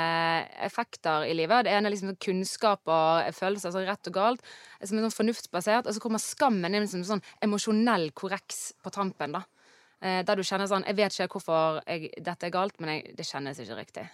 effekter 0.66 1.26
i 1.26 1.34
livet. 1.34 1.66
Det 1.66 1.74
ene 1.74 1.90
er 1.90 1.94
liksom 1.96 2.14
kunnskap 2.22 2.86
og 2.86 3.34
følelser, 3.34 3.72
altså 3.72 3.82
rett 3.86 4.12
og 4.12 4.16
galt, 4.18 4.54
som 4.82 4.98
er 4.98 5.06
sånn 5.08 5.18
fornuftsbasert. 5.18 5.88
Og 5.88 5.96
så 5.96 6.04
kommer 6.04 6.22
skammen 6.22 6.78
inn 6.78 6.88
som 6.90 7.02
en 7.02 7.10
sånn 7.14 7.24
emosjonell 7.44 8.10
korreks 8.16 8.68
på 8.84 8.94
tampen, 8.94 9.34
da. 9.38 9.44
Eh, 10.04 10.20
der 10.26 10.36
du 10.36 10.44
kjenner 10.44 10.68
sånn 10.68 10.84
Jeg 10.84 10.98
vet 10.98 11.14
ikke 11.16 11.38
hvorfor 11.38 11.80
jeg, 11.86 12.10
dette 12.20 12.48
er 12.48 12.54
galt, 12.54 12.76
men 12.82 12.96
jeg, 12.96 13.14
det 13.18 13.26
kjennes 13.28 13.60
ikke 13.62 13.78
riktig. 13.78 14.08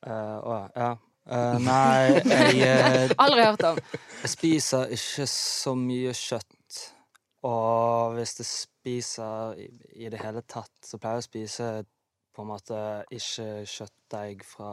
Uh, 0.00 0.38
Å 0.40 0.54
ja. 0.74 0.90
Uh, 1.30 1.58
nei, 1.62 2.20
jeg, 2.56 3.10
uh, 3.12 3.12
Aldri 3.22 3.44
hørt 3.44 3.66
om. 3.68 3.76
jeg 4.24 4.32
spiser 4.32 4.90
ikke 4.96 5.28
så 5.30 5.76
mye 5.78 6.14
kjøtt. 6.16 6.48
Og 7.48 8.16
hvis 8.18 8.36
jeg 8.40 8.48
spiser 8.48 9.54
i, 9.60 9.68
i 10.04 10.10
det 10.12 10.20
hele 10.20 10.42
tatt, 10.44 10.74
så 10.84 10.98
pleier 11.00 11.20
jeg 11.20 11.24
å 11.24 11.28
spise 11.30 11.68
på 12.36 12.44
en 12.44 12.50
måte 12.50 12.80
ikke 13.12 13.46
kjøttdeig 13.68 14.44
fra 14.46 14.72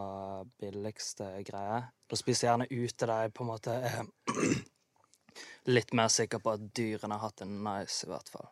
billigste 0.59 1.29
greie. 1.47 1.79
Da 2.07 2.19
spiser 2.19 2.47
jeg 2.47 2.51
gjerne 2.51 2.67
ute 2.69 3.09
der 3.09 3.23
jeg 3.25 3.33
på 3.35 3.45
en 3.45 3.49
måte 3.49 3.77
er 3.87 4.03
litt 5.75 5.95
mer 5.97 6.11
sikker 6.13 6.43
på 6.43 6.53
at 6.53 6.69
dyrene 6.75 7.17
har 7.17 7.29
hatt 7.29 7.41
det 7.41 7.49
nice, 7.49 8.05
i 8.05 8.11
hvert 8.11 8.31
fall. 8.35 8.49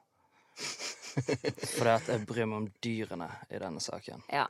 Fordi 1.75 1.91
at 1.93 2.09
jeg 2.11 2.25
bryr 2.27 2.47
meg 2.49 2.57
om 2.63 2.69
dyrene 2.83 3.29
i 3.49 3.59
denne 3.61 3.83
saken. 3.83 4.25
Ja. 4.31 4.47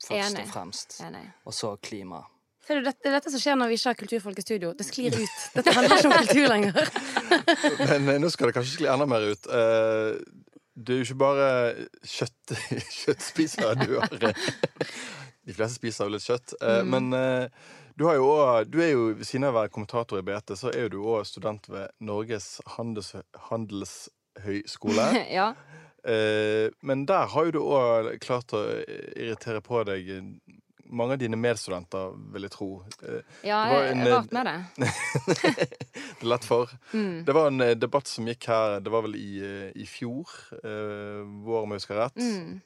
Først 0.00 0.32
Enig. 0.32 0.46
og 0.46 0.52
fremst. 0.54 1.00
Enig. 1.04 1.26
Og 1.44 1.54
så 1.54 1.74
klima. 1.82 2.22
Ser 2.66 2.76
du, 2.80 2.84
det 2.86 2.92
er 3.08 3.14
dette 3.16 3.30
som 3.32 3.40
skjer 3.40 3.56
når 3.56 3.70
vi 3.72 3.76
ikke 3.78 3.88
har 3.92 3.98
kulturfolk 3.98 4.38
i 4.38 4.44
studio. 4.44 4.70
Det 4.76 4.84
sklir 4.86 5.14
ut. 5.16 5.38
Dette 5.56 5.72
handler 5.74 5.96
ikke 5.96 6.10
om 6.10 6.18
kultur 6.20 6.46
lenger. 6.52 6.92
Men 8.06 8.20
nå 8.22 8.28
skal 8.30 8.50
det 8.50 8.56
kanskje 8.58 8.76
skli 8.76 8.88
enda 8.92 9.06
mer 9.10 9.24
ut. 9.32 9.48
Eh, 9.48 10.20
Du 10.80 10.92
er 10.94 11.00
jo 11.00 11.06
ikke 11.08 11.18
bare 11.20 11.48
kjøtt, 12.08 12.52
kjøttspiser. 13.00 13.80
Du 13.80 13.96
har 13.98 14.14
eh, 14.30 14.44
De 15.48 15.56
fleste 15.56 15.80
spiser 15.80 16.06
jo 16.08 16.14
litt 16.14 16.26
kjøtt. 16.28 16.54
Eh, 16.60 16.80
Mm. 16.84 16.94
Men 16.94 17.50
du, 17.98 18.04
har 18.06 18.14
jo 18.20 18.28
også, 18.30 18.68
du 18.70 18.78
er 18.84 18.92
jo 18.94 19.02
ved 19.18 19.26
siden 19.28 19.44
av 19.48 19.56
å 19.56 19.58
være 19.62 19.72
kommentator 19.74 20.20
i 20.20 20.24
BT, 20.24 20.54
så 20.56 20.70
er 20.72 20.88
du 20.92 21.00
òg 21.02 21.26
student 21.28 21.66
ved 21.68 21.90
Norges 22.00 22.60
handels, 22.76 23.10
handelshøyskole. 23.50 25.08
ja. 25.38 25.50
Men 26.80 27.02
der 27.08 27.26
har 27.28 27.44
jo 27.50 27.52
du 27.52 27.60
òg 27.60 28.14
klart 28.24 28.54
å 28.56 28.62
irritere 29.20 29.60
på 29.60 29.82
deg 29.84 30.08
mange 30.90 31.16
av 31.16 31.20
dine 31.22 31.38
medstudenter, 31.40 32.14
vil 32.34 32.46
jeg 32.46 32.54
tro. 32.54 32.70
Eh, 33.06 33.36
ja, 33.46 33.60
jeg 33.72 33.92
en, 33.94 34.02
rart 34.10 34.32
med 34.34 34.48
det. 34.50 34.56
det 35.60 36.24
er 36.24 36.30
lett 36.32 36.48
for. 36.48 36.72
Mm. 36.92 37.22
Det 37.26 37.36
var 37.36 37.50
en 37.50 37.66
eh, 37.66 37.76
debatt 37.78 38.10
som 38.10 38.28
gikk 38.30 38.48
her, 38.50 38.80
det 38.84 38.92
var 38.92 39.06
vel 39.06 39.16
i, 39.18 39.30
eh, 39.44 39.68
i 39.74 39.86
fjor, 39.88 40.32
eh, 40.62 41.22
vår, 41.46 41.62
om 41.64 41.74
jeg 41.74 41.84
husker 41.84 42.02
rett. 42.04 42.20
Mm. 42.20 42.60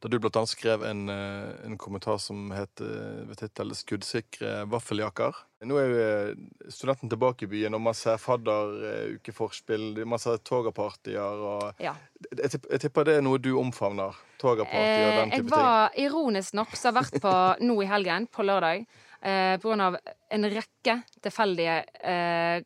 Da 0.00 0.08
du 0.08 0.16
blant 0.16 0.38
annet 0.40 0.54
skrev 0.54 0.84
en, 0.88 1.08
eh, 1.12 1.50
en 1.66 1.76
kommentar 1.78 2.18
som 2.18 2.50
het 2.56 2.80
eh, 2.80 3.20
ved 3.28 3.36
tittel 3.42 3.74
'Skuddsikre 3.76 4.64
vaffeljakker'. 4.72 5.44
Nå 5.60 5.76
er 5.76 5.90
jo 5.90 5.96
eh, 6.00 6.70
studenten 6.72 7.10
tilbake 7.12 7.44
i 7.44 7.48
byen, 7.50 7.74
og 7.76 7.82
man 7.84 7.96
ser 7.96 8.16
fadderukeforspill, 8.16 9.98
man 10.08 10.20
ser 10.22 10.38
togapartyer 10.40 11.42
og 11.50 11.82
Ja. 11.82 11.92
jeg, 12.32 12.80
tipper 12.80 13.04
det 13.04 13.18
er 13.18 13.26
noe 13.26 13.38
du 13.38 13.52
omfavner? 13.60 14.16
Togapartier 14.40 15.04
og 15.04 15.12
Eh, 15.12 15.18
den 15.18 15.30
type 15.30 15.36
ting? 15.36 15.44
Jeg 15.50 15.50
var 15.52 15.90
ironisk 16.00 16.54
nok 16.54 16.72
så 16.72 16.88
har 16.88 17.02
vært 17.02 17.20
på 17.20 17.34
nå 17.68 17.76
i 17.82 17.90
helgen, 17.92 18.26
på 18.26 18.42
lørdag, 18.42 18.86
eh, 19.20 19.58
av 19.60 19.98
en 20.30 20.44
rekke 20.48 20.96
tilfeldige 21.20 21.84
eh, 22.08 22.62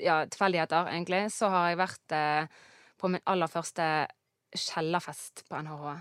ja, 0.00 0.24
tilfeldigheter, 0.24 0.88
egentlig, 0.88 1.30
så 1.30 1.52
har 1.52 1.68
jeg 1.68 1.82
vært 1.84 2.16
eh, 2.16 2.46
på 2.96 3.08
min 3.08 3.20
aller 3.26 3.48
første 3.52 4.08
kjellerfest 4.56 5.44
på 5.48 5.60
NHH. 5.60 6.00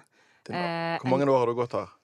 Eh, 0.49 0.97
Hvor 1.03 1.09
mange 1.11 1.27
år 1.27 1.39
har 1.43 1.51
du 1.51 1.53
gått 1.59 1.75
her? 1.75 1.98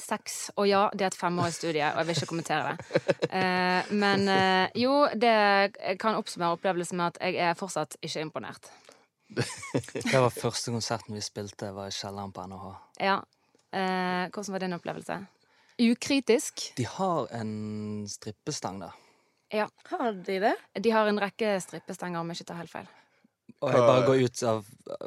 Seks. 0.00 0.50
Og 0.58 0.66
ja, 0.68 0.88
det 0.92 1.06
er 1.06 1.12
et 1.12 1.18
femårig 1.18 1.54
studie, 1.54 1.84
og 1.86 2.00
jeg 2.00 2.08
vil 2.08 2.16
ikke 2.18 2.30
kommentere 2.32 2.72
det. 2.72 3.02
Eh, 3.34 3.92
men 3.94 4.28
eh, 4.30 4.72
jo, 4.78 5.04
det 5.14 5.98
kan 6.02 6.18
oppsummere 6.18 6.56
opplevelsen 6.56 6.98
med 6.98 7.14
at 7.14 7.20
jeg 7.22 7.38
er 7.50 7.58
fortsatt 7.58 7.96
ikke 8.02 8.24
imponert. 8.26 8.70
Det 9.94 10.12
var 10.12 10.30
første 10.30 10.70
konserten 10.74 11.16
vi 11.16 11.22
spilte, 11.24 11.72
var 11.74 11.90
i 11.90 11.94
kjelleren 11.94 12.34
på 12.34 12.44
NHH. 12.46 12.66
Ja. 13.02 13.16
Eh, 13.74 14.26
hvordan 14.30 14.54
var 14.54 14.62
din 14.62 14.76
opplevelse? 14.76 15.16
Ukritisk. 15.82 16.68
De 16.76 16.86
har 16.86 17.32
en 17.34 18.04
strippestang 18.10 18.82
der. 18.84 19.00
Ja. 19.54 19.66
Har 19.90 20.12
de 20.12 20.38
det? 20.42 20.54
De 20.82 20.92
har 20.94 21.10
en 21.10 21.18
rekke 21.22 21.56
strippestanger, 21.62 22.20
om 22.20 22.30
jeg 22.30 22.42
ikke 22.42 22.50
tar 22.52 22.62
helt 22.62 22.74
feil. 22.74 22.92
Og 23.60 23.72
jeg 23.72 23.84
bare 23.84 24.06
går 24.06 24.22
ut 24.24 24.42
av 24.48 24.64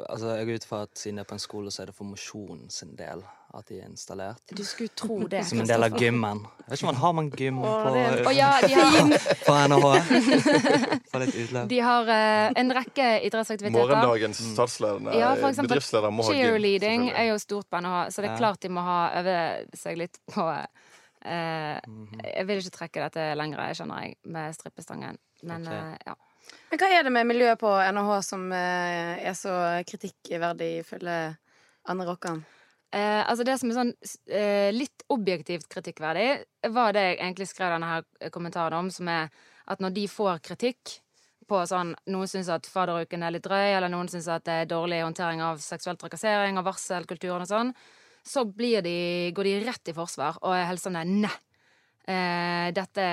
Altså, 0.08 0.30
jeg 0.36 0.46
går 0.46 0.60
ut 0.60 0.66
fra 0.68 0.78
at 0.86 0.98
siden 0.98 1.18
jeg 1.18 1.26
er 1.26 1.28
på 1.28 1.36
en 1.36 1.42
skole, 1.42 1.72
så 1.74 1.82
er 1.82 1.90
det 1.90 1.96
for 1.96 2.08
mosjonen 2.08 2.68
sin 2.72 2.94
del 2.98 3.22
at 3.54 3.66
de 3.70 3.78
er 3.80 3.86
installert. 3.88 4.42
Du 4.52 4.60
skulle 4.64 4.88
tro 4.94 5.16
det. 5.30 5.40
Som 5.48 5.60
en 5.62 5.66
del 5.70 5.82
av 5.86 5.94
gymmen. 5.96 6.42
Jeg 6.66 6.68
vet 6.68 6.78
ikke 6.78 6.84
om 6.84 6.90
man 6.92 7.00
har 7.00 7.12
man 7.16 7.30
gym 7.30 7.60
på, 7.62 7.70
er- 7.96 8.20
Å 8.28 8.32
ja, 8.36 8.48
de 8.60 8.74
har, 8.76 9.14
på 9.46 9.54
NHH. 9.72 9.92
For 11.12 11.22
litt 11.24 11.38
utløp. 11.40 11.68
de 11.70 11.78
har 11.80 12.10
uh, 12.12 12.52
en 12.60 12.74
rekke 12.76 13.06
idrettsaktiviteter. 13.24 13.78
Morgendagens 13.78 14.42
statsledende 14.52 15.14
Ja, 15.16 15.30
bedriftsleder 15.40 16.12
må 16.12 16.26
ha 16.28 16.34
gym. 16.36 16.42
Cheerleading 16.44 17.08
er 17.14 17.30
jo 17.30 17.38
stort 17.40 17.70
på 17.72 17.80
NHH, 17.80 18.02
så 18.12 18.20
det 18.20 18.28
er 18.28 18.34
Ja. 18.34 18.38
klart 18.42 18.60
de 18.60 18.68
må 18.76 18.84
ha 18.84 18.98
øve 19.22 19.38
seg 19.80 19.96
litt 20.04 20.20
på 20.34 20.44
eh, 20.52 21.80
Mhm. 21.88 22.20
Jeg 22.22 22.46
vil 22.46 22.60
ikke 22.62 22.76
trekke 22.76 23.06
dette 23.08 23.24
lenger, 23.36 23.64
skjønner 23.74 24.04
jeg, 24.04 24.16
med 24.24 24.54
strippestangen. 24.54 25.16
Men 25.42 25.66
eh, 25.66 25.96
ja. 26.06 26.14
Men 26.70 26.78
hva 26.80 26.88
er 26.98 27.02
det 27.04 27.12
med 27.12 27.26
miljøet 27.28 27.58
på 27.60 27.68
NHH 27.92 28.12
som 28.24 28.44
er 28.52 29.34
så 29.36 29.56
kritikkverdig, 29.88 30.78
ifølge 30.84 31.16
Anne 31.88 32.04
Rokkan? 32.08 32.44
Eh, 32.94 33.20
altså 33.28 33.44
det 33.44 33.58
som 33.60 33.68
er 33.68 33.76
sånn 33.76 33.90
eh, 34.32 34.70
litt 34.72 35.04
objektivt 35.12 35.68
kritikkverdig, 35.68 36.28
var 36.72 36.94
det 36.96 37.04
jeg 37.04 37.18
egentlig 37.18 37.48
skrev 37.50 37.74
denne 37.74 37.90
her 37.90 38.32
kommentaren 38.32 38.78
om, 38.78 38.88
som 38.92 39.10
er 39.12 39.28
at 39.68 39.82
når 39.84 39.92
de 39.98 40.06
får 40.08 40.40
kritikk 40.46 40.94
på 41.48 41.60
sånn 41.68 41.94
Noen 42.12 42.28
syns 42.28 42.48
at 42.52 42.68
fadderuken 42.68 43.24
er 43.24 43.34
litt 43.34 43.44
drøy, 43.44 43.74
eller 43.74 43.92
noen 43.92 44.08
syns 44.12 44.28
at 44.32 44.44
det 44.48 44.56
er 44.62 44.70
dårlig 44.70 45.02
håndtering 45.04 45.44
av 45.44 45.60
seksuell 45.64 46.00
trakassering 46.00 46.60
og 46.60 46.66
varselkulturen 46.68 47.44
og 47.44 47.50
sånn, 47.50 47.74
så 48.28 48.44
de, 48.44 48.96
går 49.36 49.48
de 49.48 49.54
rett 49.64 49.92
i 49.92 49.96
forsvar 49.96 50.40
og 50.42 50.56
er 50.56 50.68
helt 50.68 50.84
sånn 50.84 50.98
Nei! 51.08 51.32
Eh, 52.08 52.68
dette, 52.72 53.06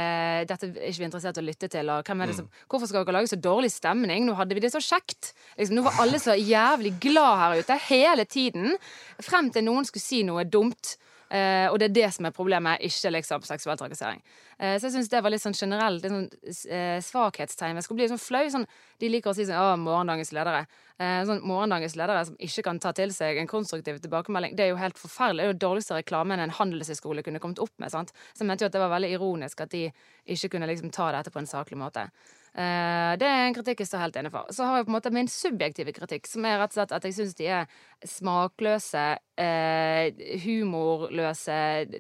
dette 0.48 0.68
er 0.70 0.88
ikke 0.88 1.02
vi 1.02 1.08
interessert 1.10 1.36
i 1.36 1.42
å 1.42 1.46
lytte 1.46 1.68
til. 1.72 1.90
Og 1.92 2.08
hvem 2.08 2.22
er 2.24 2.32
det 2.32 2.38
som, 2.38 2.48
hvorfor 2.72 2.88
skal 2.88 3.04
dere 3.04 3.18
lage 3.18 3.32
så 3.34 3.40
dårlig 3.44 3.74
stemning? 3.74 4.24
Nå 4.24 4.38
hadde 4.40 4.56
vi 4.56 4.64
det 4.64 4.72
så 4.72 4.80
kjekt. 4.84 5.34
Liksom, 5.60 5.76
nå 5.76 5.84
var 5.84 6.00
alle 6.04 6.22
så 6.24 6.38
jævlig 6.40 6.94
glad 7.04 7.42
her 7.42 7.60
ute 7.60 7.80
hele 7.90 8.28
tiden. 8.30 8.78
Frem 9.20 9.52
til 9.52 9.68
noen 9.68 9.88
skulle 9.88 10.06
si 10.06 10.22
noe 10.28 10.48
dumt. 10.48 10.96
Eh, 11.36 11.68
og 11.68 11.80
det 11.82 11.90
er 11.90 11.96
det 11.96 12.10
som 12.16 12.28
er 12.28 12.34
problemet, 12.36 12.84
ikke 12.86 13.12
liksom 13.12 13.44
seksuell 13.48 13.80
trakassering. 13.80 14.22
Eh, 14.60 14.78
så 14.80 14.88
jeg 14.88 14.96
syns 14.96 15.12
det 15.12 15.22
var 15.26 15.34
litt 15.34 15.44
sånn 15.44 15.58
generelt 15.58 16.06
sånn, 16.06 16.28
eh, 16.70 17.00
svakhetstegn. 17.04 17.76
Jeg 17.76 17.88
skulle 17.88 18.00
bli 18.02 18.10
sånn 18.12 18.22
flau. 18.22 18.44
Sånn, 18.54 18.68
de 19.02 19.10
liker 19.12 19.32
å 19.32 19.36
si 19.36 19.44
sånn 19.44 19.60
'Å, 19.60 19.76
morgendagens 19.82 20.32
ledere'. 20.32 20.66
Eh, 20.98 21.26
sånn, 21.28 21.42
morgendagens 21.44 21.98
ledere 22.00 22.26
som 22.26 22.38
ikke 22.38 22.64
kan 22.64 22.80
ta 22.80 22.94
til 22.94 23.10
seg 23.10 23.38
en 23.38 23.48
konstruktiv 23.48 24.00
tilbakemelding, 24.00 24.56
det 24.56 24.64
er 24.64 24.70
jo 24.70 24.78
helt 24.80 24.96
forferdelig. 24.96 25.44
Det 25.44 25.44
er 25.44 25.54
jo 25.54 25.68
dårligste 25.68 25.98
reklamen 26.00 26.40
en 26.40 26.52
handelshøyskole 26.52 27.24
kunne 27.24 27.40
kommet 27.40 27.60
opp 27.60 27.74
med. 27.78 27.92
sant? 27.92 28.14
Så 28.34 28.40
jeg 28.40 28.48
mente 28.48 28.62
jo 28.62 28.68
at 28.68 28.72
det 28.72 28.80
var 28.80 29.00
veldig 29.00 29.12
ironisk 29.12 29.62
at 29.62 29.70
de 29.70 29.92
ikke 30.26 30.52
kunne 30.52 30.68
liksom 30.68 30.92
ta 30.92 31.12
dette 31.12 31.32
på 31.32 31.40
en 31.40 31.46
saklig 31.46 31.78
måte. 31.78 32.10
Eh, 32.56 33.14
det 33.20 33.28
er 33.28 33.42
en 33.50 33.56
kritikk 33.56 33.82
jeg 33.84 33.90
står 33.90 34.06
helt 34.06 34.18
inne 34.20 34.32
for. 34.32 34.48
Så 34.56 34.64
har 34.64 34.80
jeg 34.80 34.88
på 34.88 34.94
en 34.94 34.96
måte 34.96 35.12
min 35.12 35.28
subjektive 35.32 35.92
kritikk, 35.96 36.28
som 36.30 36.46
er 36.48 36.62
rett 36.62 36.72
og 36.72 36.78
slett 36.78 36.94
at 36.96 37.08
jeg 37.08 37.16
syns 37.18 37.34
de 37.36 37.50
er 37.52 37.74
smakløse, 38.08 39.08
eh, 39.44 40.22
humorløse, 40.46 41.58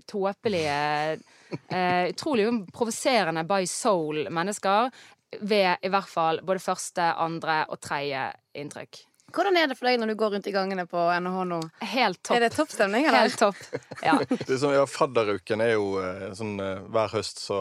tåpelige 0.08 0.78
eh, 1.20 2.06
Utrolig 2.14 2.48
provoserende 2.72 3.44
by 3.48 3.66
soul-mennesker 3.68 4.96
ved 5.42 5.84
i 5.84 5.92
hvert 5.92 6.08
fall 6.08 6.40
både 6.48 6.64
første, 6.64 7.04
andre 7.20 7.66
og 7.68 7.82
tredje 7.84 8.30
inntrykk. 8.56 9.02
Hvordan 9.36 9.58
er 9.60 9.68
det 9.68 9.76
for 9.76 9.90
deg 9.90 10.00
når 10.00 10.14
du 10.14 10.16
går 10.22 10.32
rundt 10.36 10.48
i 10.48 10.54
gangene 10.56 10.86
på 10.88 11.02
NHH 11.20 11.40
nå? 11.50 11.60
Helt 11.92 12.22
topp. 12.22 12.38
Er 12.38 12.46
det 12.46 12.52
toppstemning, 12.56 13.08
eller? 13.10 13.26
Helt 13.26 13.40
topp. 13.42 13.60
Ja. 14.06 14.16
Det 14.32 14.54
er 14.54 14.62
sånn, 14.62 14.78
ja, 14.78 14.86
Fadderuken 14.88 15.64
er 15.66 15.74
jo 15.74 15.90
sånn 16.38 16.56
Hver 16.62 17.12
høst 17.18 17.42
så 17.44 17.60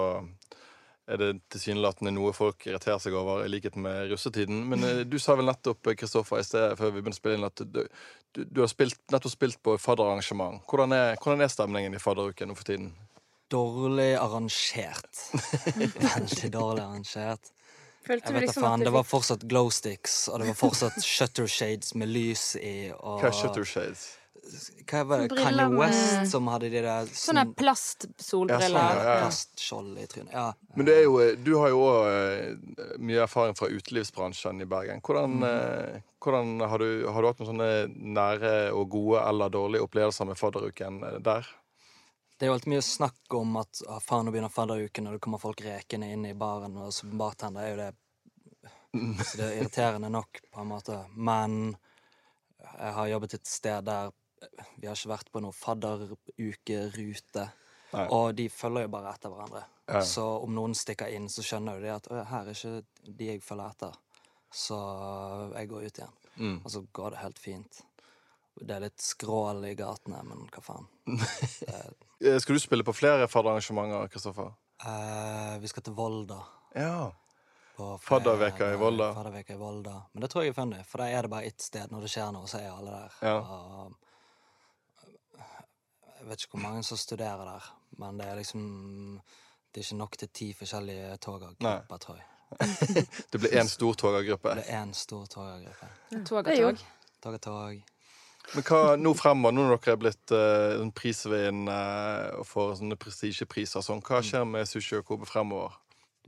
er 1.04 1.20
det 1.20 1.30
tilsynelatende 1.52 2.14
noe 2.16 2.32
folk 2.36 2.64
irriterer 2.66 3.00
seg 3.02 3.16
over, 3.18 3.44
i 3.44 3.50
likhet 3.52 3.76
med 3.80 4.08
russetiden. 4.12 4.62
Men 4.70 4.84
eh, 4.86 5.02
du 5.08 5.18
sa 5.20 5.36
vel 5.36 5.48
nettopp 5.48 5.90
eh, 5.90 5.96
Kristoffer, 6.00 6.40
i 6.40 6.46
sted 6.46 6.76
før 6.80 6.94
vi 6.94 7.02
begynte 7.02 7.18
å 7.18 7.22
spille 7.22 7.38
inn, 7.38 7.48
at 7.48 7.64
du, 7.64 7.82
du, 8.32 8.44
du 8.44 8.62
har 8.64 8.70
spilt, 8.72 9.00
nettopp 9.12 9.34
spilt 9.34 9.60
på 9.64 9.76
fadderarrangement. 9.80 10.62
Hvordan 10.70 10.96
er, 10.96 11.18
hvordan 11.20 11.44
er 11.44 11.52
stemningen 11.52 11.96
i 11.96 12.00
fadderuken 12.02 12.50
nå 12.50 12.56
for 12.56 12.70
tiden? 12.70 12.94
Dårlig 13.52 14.14
arrangert. 14.16 15.26
Veldig 15.76 16.50
dårlig 16.54 16.86
arrangert. 16.86 17.52
Følte 18.04 18.32
Jeg 18.32 18.34
vet 18.34 18.40
da 18.40 18.44
liksom 18.48 18.66
faen, 18.66 18.84
Det 18.84 18.92
var 18.92 19.06
fortsatt 19.08 19.46
glow 19.48 19.70
sticks, 19.72 20.16
og 20.28 20.40
det 20.40 20.50
var 20.50 20.60
fortsatt 20.60 21.00
shutter 21.14 21.48
shades 21.48 21.94
med 21.96 22.12
lys 22.12 22.52
i. 22.60 22.76
Og 22.96 23.20
Hva 23.20 23.30
er 23.30 23.36
shutter 23.36 23.68
shades? 23.68 24.08
Hva 24.90 25.02
var 25.08 25.22
det? 25.24 25.36
Kanye 25.36 25.68
med- 25.68 25.78
West 25.78 26.30
som 26.30 26.46
hadde 26.52 26.70
de 26.70 26.82
der 26.82 27.06
Sånne 27.06 27.44
sånn- 27.44 27.54
plastsolbriller. 27.54 28.70
Ja, 28.70 28.88
sånn, 28.90 29.04
ja, 29.04 29.14
ja. 29.14 29.20
plastskjold 29.22 29.98
i 29.98 30.06
trynet. 30.06 30.32
Ja. 30.32 30.52
Men 30.76 30.86
det 30.86 30.94
er 30.98 31.02
jo, 31.02 31.18
eh, 31.20 31.34
du 31.36 31.56
har 31.58 31.68
jo 31.68 31.80
òg 31.80 32.98
mye 32.98 33.22
erfaring 33.22 33.56
fra 33.56 33.68
utelivsbransjen 33.68 34.60
i 34.60 34.64
Bergen. 34.64 35.00
Hvordan, 35.00 35.40
mm. 35.40 36.02
hvordan 36.20 36.68
har, 36.68 36.78
du, 36.78 37.06
har 37.08 37.22
du 37.22 37.28
hatt 37.28 37.42
noen 37.42 37.52
sånne 37.52 37.70
nære 37.96 38.72
og 38.72 38.88
gode 38.90 39.26
eller 39.28 39.48
dårlige 39.50 39.82
opplevelser 39.82 40.26
med 40.26 40.36
fadderuken 40.40 41.02
eh, 41.02 41.18
der? 41.18 41.46
Det 42.36 42.46
er 42.46 42.50
jo 42.50 42.54
alltid 42.54 42.72
mye 42.74 42.82
snakk 42.82 43.34
om 43.38 43.56
at 43.60 43.82
ah, 43.88 44.00
faen, 44.02 44.26
nå 44.26 44.32
begynner 44.34 44.50
fadderuken, 44.50 45.06
og 45.06 45.14
det 45.14 45.20
kommer 45.22 45.38
folk 45.38 45.60
rekende 45.62 46.08
inn 46.10 46.26
i 46.26 46.34
baren, 46.34 46.74
og 46.82 46.90
som 46.92 47.12
bartender 47.18 47.62
er 47.62 47.70
jo 47.70 47.76
det 47.82 47.92
Så 49.24 49.38
det 49.38 49.46
er 49.46 49.56
irriterende 49.58 50.10
nok, 50.10 50.40
på 50.52 50.60
en 50.60 50.68
måte. 50.70 51.00
Men 51.14 51.76
Jeg 52.64 52.92
har 52.96 53.08
jobbet 53.08 53.34
et 53.34 53.46
sted 53.46 53.84
der 53.84 54.12
vi 54.76 54.88
har 54.88 54.96
ikke 54.96 55.12
vært 55.14 55.30
på 55.32 55.42
noen 55.44 55.56
fadderukerute. 55.56 57.46
Nei. 57.94 58.06
Og 58.10 58.34
de 58.34 58.48
følger 58.50 58.86
jo 58.88 58.92
bare 58.94 59.12
etter 59.14 59.30
hverandre. 59.32 59.64
Ja. 59.86 60.00
Så 60.02 60.24
om 60.42 60.54
noen 60.56 60.74
stikker 60.74 61.12
inn, 61.14 61.28
så 61.30 61.44
skjønner 61.44 61.78
jo 61.78 61.84
de 61.84 61.92
at 61.94 62.08
her 62.30 62.48
er 62.48 62.54
ikke 62.54 63.10
de 63.18 63.30
jeg 63.32 63.42
følger 63.44 63.74
etter. 63.74 63.98
Så 64.54 64.78
jeg 65.54 65.70
går 65.70 65.88
ut 65.88 65.98
igjen. 66.00 66.14
Mm. 66.36 66.56
Og 66.62 66.70
så 66.70 66.82
går 66.94 67.14
det 67.14 67.22
helt 67.22 67.38
fint. 67.42 67.82
Det 68.54 68.74
er 68.76 68.84
litt 68.86 69.02
skrål 69.02 69.64
i 69.66 69.74
gatene, 69.78 70.20
men 70.26 70.46
hva 70.54 70.64
faen. 70.64 70.90
Eh, 72.24 72.38
Skal 72.40 72.56
du 72.56 72.60
spille 72.62 72.84
på 72.86 72.94
flere 72.96 73.26
fadderarrangementer, 73.28 74.06
Kristoffer? 74.08 74.54
Eh, 74.86 75.56
vi 75.60 75.68
skal 75.68 75.84
til 75.84 75.92
Volda. 75.98 76.38
Ja. 76.72 77.10
Fadderveka 78.00 78.70
i. 78.72 78.76
Volda. 78.80 79.10
Fadderveka 79.14 79.52
i 79.52 79.56
Volda. 79.60 79.96
Men 80.12 80.24
det 80.24 80.30
tror 80.32 80.46
jeg 80.46 80.54
er 80.54 80.56
funny, 80.56 80.78
for 80.88 81.02
da 81.02 81.08
er 81.10 81.26
det 81.26 81.32
bare 81.34 81.50
ett 81.50 81.60
sted. 81.60 81.90
Når 81.92 82.06
det 82.06 82.10
skjer 82.14 82.30
noe, 82.32 82.48
så 82.48 82.62
er 82.62 82.70
alle 82.70 82.94
der. 82.94 83.18
Ja. 83.26 83.34
Og, 83.42 84.13
jeg 86.24 86.30
vet 86.30 86.44
ikke 86.44 86.56
hvor 86.56 86.64
mange 86.64 86.84
som 86.88 86.96
studerer 86.96 87.44
der, 87.44 87.64
men 88.00 88.20
det 88.20 88.26
er 88.26 88.38
liksom 88.38 88.62
Det 89.74 89.80
er 89.80 89.84
ikke 89.84 89.96
nok 89.96 90.16
til 90.18 90.28
ti 90.28 90.52
forskjellige 90.54 91.16
togergrupper, 91.16 91.96
tror 91.96 92.16
jeg. 92.16 92.28
Det 93.32 93.40
blir 93.40 93.50
én 93.60 93.68
stor 93.68 93.92
togergruppe. 93.92 94.48
Det 94.48 94.62
blir 94.62 94.82
én 94.82 94.92
stor 94.94 95.26
togergruppe. 95.26 95.88
Tog 96.24 96.48
er 96.48 96.56
tog. 96.56 96.84
Tog 97.22 97.34
er 97.34 97.38
tog. 97.38 97.82
Men 98.54 98.66
hva 98.68 98.80
nå 99.00 99.12
fremover, 99.18 99.56
nå 99.56 99.66
når 99.66 99.80
dere 99.82 99.92
er 99.96 100.00
blitt 100.00 100.34
uh, 100.36 101.12
sånn 101.18 101.68
uh, 101.68 102.38
og 102.38 102.46
får 102.46 102.74
sånne 102.80 102.98
prestisjepriser 103.00 103.80
og 103.80 103.86
sånn, 103.88 104.04
hva 104.04 104.20
skjer 104.22 104.44
med 104.48 104.68
Sushi 104.68 105.00
og 105.00 105.04
Kobe 105.08 105.28
fremover? 105.28 105.76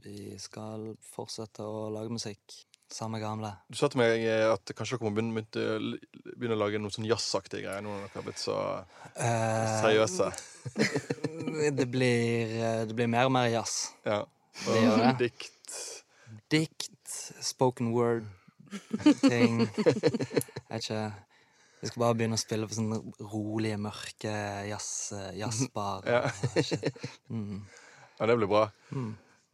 Vi 0.05 0.35
skal 0.41 0.91
fortsette 1.15 1.65
å 1.65 1.87
lage 1.95 2.13
musikk. 2.13 2.59
Samme 2.93 3.19
gamle. 3.19 3.51
Du 3.69 3.75
sa 3.79 3.89
til 3.91 3.99
meg 3.99 4.23
eh, 4.23 4.45
at 4.47 4.71
kanskje 4.79 4.97
dere 4.97 5.09
må 5.09 5.11
begynne, 5.17 5.43
begynne, 6.37 6.55
å 6.55 6.61
lage 6.61 6.79
noe 6.79 6.95
sånn 6.95 7.09
jazzaktige 7.09 7.65
greier 7.65 7.83
nå 7.83 7.91
når 7.91 8.05
dere 8.07 8.21
har 8.21 8.27
blitt 8.29 8.43
så 8.43 8.57
Eh, 9.17 9.75
seriøse. 9.81 10.27
det, 11.79 11.87
blir, 11.91 12.51
eh, 12.61 12.83
det 12.87 12.95
blir 12.95 13.09
mer 13.11 13.27
og 13.27 13.33
mer 13.35 13.49
jazz. 13.51 13.77
Ja. 14.07 14.21
Det 14.63 14.83
gjør 14.83 15.01
det. 15.03 15.13
Dikt. 15.25 15.79
Dikt, 16.53 17.15
spoken 17.43 17.91
word-ting. 17.97 19.63
Jeg 19.67 20.69
vet 20.71 20.83
ikke 20.85 21.01
Vi 21.81 21.89
skal 21.91 22.03
bare 22.03 22.17
begynne 22.19 22.37
å 22.39 22.41
spille 22.41 22.69
på 22.69 22.77
sånne 22.79 23.01
rolige, 23.33 23.79
mørke 23.83 24.35
jazz, 24.71 24.91
jazzbar. 25.37 26.07
Ja. 26.07 26.23
Mm. 27.33 27.65
Ja, 28.17 28.27
det 28.31 28.37
blir 28.39 28.49
bra. 28.49 28.63
Mm. 28.95 29.11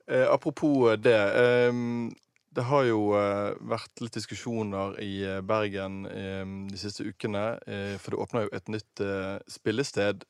Eh, 0.06 0.26
apropos 0.30 0.92
det. 1.00 1.16
ehm, 1.40 2.12
det 2.52 2.66
har 2.68 2.84
jo 2.84 3.12
eh, 3.16 3.54
vært 3.64 4.02
litt 4.04 4.16
diskusjoner 4.18 4.98
i 5.00 5.22
eh, 5.24 5.40
Bergen 5.40 6.04
eh, 6.10 6.44
de 6.68 6.80
siste 6.80 7.06
ukene. 7.08 7.44
for 8.02 8.12
det 8.12 8.20
åpna 8.24 8.44
jo 8.44 8.52
et 8.52 8.68
nytt 8.72 9.02
spillested 9.48 10.26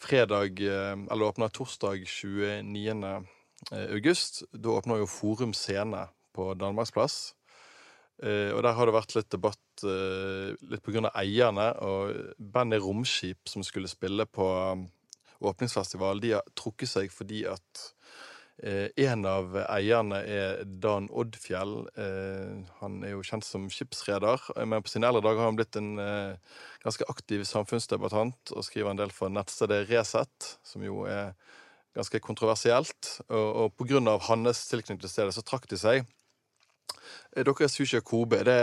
fredag 0.00 0.60
Eller 0.60 1.22
åpna 1.22 1.48
torsdag 1.48 2.06
29. 2.06 3.04
eh, 3.72 3.90
august. 3.92 4.42
Da 4.52 4.76
åpna 4.76 5.00
jo 5.00 5.06
Forum 5.06 5.52
Scene 5.52 6.08
på 6.34 6.54
Danmarksplass. 6.54 7.34
Uh, 8.20 8.52
og 8.52 8.60
der 8.60 8.74
har 8.76 8.84
det 8.84 8.92
vært 8.92 9.14
litt 9.16 9.30
debatt 9.32 9.82
uh, 9.88 10.52
litt 10.68 10.88
av 11.00 11.14
eierne. 11.16 11.70
Og 11.80 12.34
bandet 12.36 12.82
Romskip, 12.84 13.48
som 13.48 13.64
skulle 13.64 13.88
spille 13.88 14.26
på 14.28 14.46
åpningsfestival, 15.40 16.20
de 16.20 16.34
har 16.36 16.44
trukket 16.52 16.90
seg 16.90 17.12
fordi 17.12 17.46
at 17.48 17.86
en 18.60 19.24
av 19.24 19.54
eierne 19.62 20.18
er 20.28 20.64
Dan 20.64 21.06
Oddfjell. 21.08 21.74
Eh, 21.96 22.58
han 22.80 22.98
er 23.06 23.14
jo 23.14 23.24
kjent 23.24 23.46
som 23.46 23.68
skipsreder, 23.72 24.42
eh, 24.56 24.66
men 24.68 24.84
på 24.84 24.92
sine 24.92 25.08
eldre 25.08 25.22
dager 25.24 25.40
har 25.40 25.48
han 25.48 25.56
blitt 25.56 25.78
en 25.80 25.94
eh, 26.02 26.60
ganske 26.84 27.06
aktiv 27.08 27.46
samfunnsdebattant 27.48 28.52
og 28.52 28.66
skriver 28.66 28.92
en 28.92 29.00
del 29.00 29.14
for 29.16 29.32
nettstedet 29.32 29.86
Resett, 29.88 30.54
som 30.66 30.84
jo 30.84 31.06
er 31.08 31.32
ganske 31.96 32.20
kontroversielt. 32.20 33.16
Og, 33.28 33.74
og 33.80 33.94
av 34.08 34.28
hans 34.28 34.66
tilknytning 34.68 35.00
til 35.02 35.12
stedet 35.12 35.34
så 35.34 35.44
trakk 35.46 35.68
de 35.70 35.80
seg. 35.80 36.04
Eh, 37.36 37.44
Dere 37.44 37.64
er 37.64 37.72
Sushi 37.72 38.00
Kobe. 38.04 38.40
Er 38.40 38.48
det, 38.48 38.60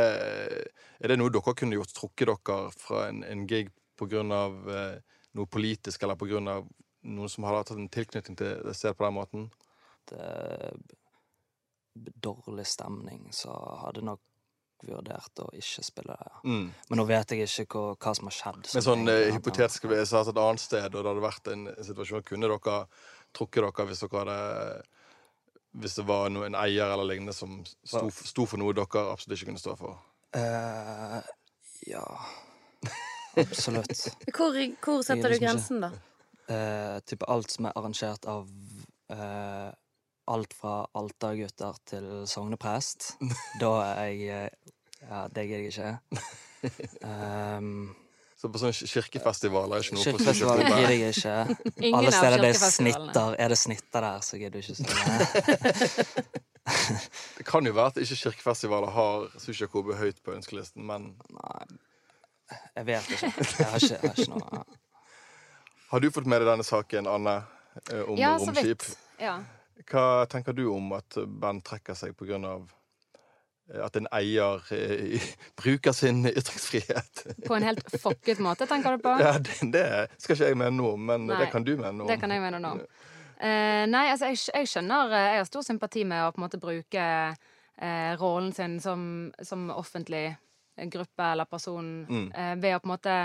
er 1.02 1.14
det 1.14 1.20
noe 1.20 1.34
dere 1.34 1.56
kunne 1.58 1.78
gjort? 1.80 1.96
Trukket 1.96 2.30
dere 2.30 2.72
fra 2.76 3.08
en, 3.10 3.24
en 3.24 3.48
gig 3.48 3.72
av 3.98 4.70
eh, 4.70 5.00
noe 5.34 5.50
politisk, 5.50 6.04
eller 6.04 6.14
av 6.14 6.68
noen 7.08 7.30
som 7.30 7.48
har 7.48 7.58
hatt 7.58 7.72
en 7.74 7.90
tilknytning 7.90 8.38
til 8.38 8.74
stedet 8.74 8.98
på 8.98 9.06
den 9.08 9.18
måten? 9.18 9.50
Det 10.14 10.22
er 10.22 10.74
dårlig 12.22 12.66
stemning, 12.68 13.30
så 13.34 13.54
hadde 13.84 14.06
nok 14.06 14.22
vurdert 14.86 15.42
å 15.42 15.48
ikke 15.58 15.84
spille 15.86 16.16
det. 16.20 16.34
Mm. 16.46 16.66
Men 16.90 17.00
nå 17.00 17.06
vet 17.10 17.34
jeg 17.34 17.48
ikke 17.48 17.80
hva, 17.80 17.96
hva 17.98 18.14
som 18.18 18.30
har 18.30 18.36
skjedd. 18.38 18.68
Men 18.76 18.86
sånn 18.86 19.10
eh, 19.12 19.30
hypotetisk 19.34 19.88
hvis 19.90 20.14
jeg 20.14 20.30
et 20.30 20.42
annet 20.44 20.62
sted, 20.62 20.88
og 20.92 21.00
det 21.00 21.12
hadde 21.12 21.24
vært 21.26 21.50
en 21.54 21.66
situasjon, 21.90 22.26
kunne 22.28 22.52
dere 22.52 22.78
trukket 23.38 23.66
dere 23.66 23.88
hvis 23.90 24.04
dere 24.06 24.22
hadde 24.22 24.38
Hvis 25.78 25.98
det 25.98 26.06
var 26.08 26.30
noe, 26.34 26.46
en 26.48 26.58
eier 26.58 26.94
eller 26.94 27.10
lignende 27.10 27.34
som 27.36 27.60
sto, 27.66 28.08
sto 28.10 28.46
for 28.46 28.62
noe 28.62 28.76
dere 28.78 29.08
absolutt 29.12 29.38
ikke 29.38 29.52
kunne 29.52 29.62
stå 29.62 29.76
for? 29.80 29.98
Uh, 30.38 31.20
ja 31.88 32.06
Absolutt. 33.38 34.08
Hvor, 34.36 34.56
hvor 34.82 35.04
setter 35.06 35.30
du 35.30 35.36
liksom 35.36 35.44
grensen, 35.46 35.84
da? 35.84 35.92
Uh, 36.48 36.98
type 37.06 37.28
alt 37.30 37.52
som 37.54 37.68
er 37.70 37.76
arrangert 37.78 38.26
av 38.26 38.48
eh, 39.14 39.70
alt 40.28 40.56
fra 40.58 40.80
altergutter 40.98 41.78
til 41.90 42.10
sogneprest. 42.30 43.14
da 43.62 43.72
er 43.94 44.12
jeg 44.12 44.44
eh, 44.44 44.74
Ja, 44.98 45.28
det 45.30 45.44
gidder 45.46 45.62
jeg 45.62 45.72
ikke. 45.72 46.00
Um, 47.06 47.96
Så 48.38 48.50
på 48.54 48.60
sånne 48.62 48.74
kirkefestivaler 48.74 49.78
er 49.78 49.86
ikke 49.86 49.96
noe 49.98 50.04
Kirkefestivaler 50.06 50.64
Kirkefestival 50.66 50.82
gidder 50.82 50.94
jeg 50.94 51.14
ikke. 51.14 51.38
Ingen 51.86 52.00
Alle 52.00 52.12
steder 52.14 52.42
det 52.42 52.50
er 52.50 52.72
snitter, 52.74 53.36
er 53.38 53.54
det 53.54 53.58
snitter 53.58 54.06
der, 54.06 54.26
så 54.26 54.38
gidder 54.42 54.58
du 54.58 54.60
ikke 54.62 54.76
sånn. 54.78 54.90
Det 57.38 57.46
kan 57.48 57.70
jo 57.70 57.74
være 57.78 57.94
at 57.94 58.02
ikke 58.04 58.18
kirkefestivaler 58.24 58.94
har 58.98 59.30
Sushi 59.42 59.70
høyt 59.70 60.20
på 60.26 60.34
ønskelisten, 60.34 60.86
men 60.86 61.14
Nei, 61.38 61.66
jeg 62.76 62.86
vet 62.90 63.16
ikke. 63.16 63.32
Jeg 63.32 63.70
har 63.70 63.82
ikke, 63.82 63.94
jeg 63.94 64.02
har 64.02 64.14
ikke 64.18 64.30
noe 64.34 64.66
har 65.88 66.00
du 66.00 66.10
fått 66.12 66.28
med 66.28 66.42
deg 66.42 66.50
denne 66.50 66.66
saken, 66.68 67.08
Anne, 67.08 67.38
eh, 67.92 68.04
om 68.04 68.18
Ja, 68.20 68.36
så 68.40 68.52
vidt. 68.52 68.90
Ja. 69.22 69.40
Hva 69.86 70.26
tenker 70.30 70.56
du 70.58 70.66
om 70.72 70.92
at 70.98 71.18
band 71.28 71.64
trekker 71.68 71.98
seg 71.98 72.16
av 72.34 72.70
eh, 73.74 73.84
at 73.86 74.00
en 74.00 74.08
eier 74.12 74.64
eh, 74.74 75.28
bruker 75.62 75.94
sin 75.94 76.26
ytringsfrihet? 76.26 77.26
På 77.46 77.56
en 77.56 77.68
helt 77.68 77.84
fucket 78.02 78.40
måte, 78.40 78.66
tenker 78.66 78.98
du 78.98 79.04
på? 79.04 79.18
Ja, 79.22 79.38
det, 79.38 79.60
det 79.72 79.86
skal 80.18 80.36
ikke 80.36 80.50
jeg 80.50 80.58
mene 80.58 80.78
noe 80.80 80.96
om, 80.98 81.06
men 81.06 81.28
Nei, 81.28 81.38
det 81.44 81.52
kan 81.54 81.64
du 81.68 81.76
mene 81.76 81.94
noe 81.94 82.08
om. 82.08 82.12
Det 82.12 82.20
kan 82.22 82.34
jeg 82.34 82.44
mene 82.44 82.64
noe 82.64 82.80
om. 82.80 82.88
Uh, 83.38 83.86
nei, 83.86 84.08
altså, 84.10 84.32
jeg, 84.32 84.40
jeg 84.50 84.66
skjønner 84.66 85.12
Jeg 85.14 85.38
har 85.38 85.44
stor 85.46 85.62
sympati 85.62 86.02
med 86.10 86.24
å 86.26 86.32
på 86.34 86.40
en 86.40 86.46
måte 86.48 86.58
bruke 86.58 87.04
uh, 87.30 88.12
rollen 88.18 88.50
sin 88.58 88.80
som, 88.82 89.04
som 89.46 89.68
offentlig 89.76 90.32
gruppe 90.90 91.28
eller 91.34 91.46
person 91.46 91.92
Mm. 92.08 92.32
uh, 92.34 92.56
ved 92.58 92.76
å 92.76 92.82
på 92.82 92.90
en 92.90 92.96
måte 92.96 93.20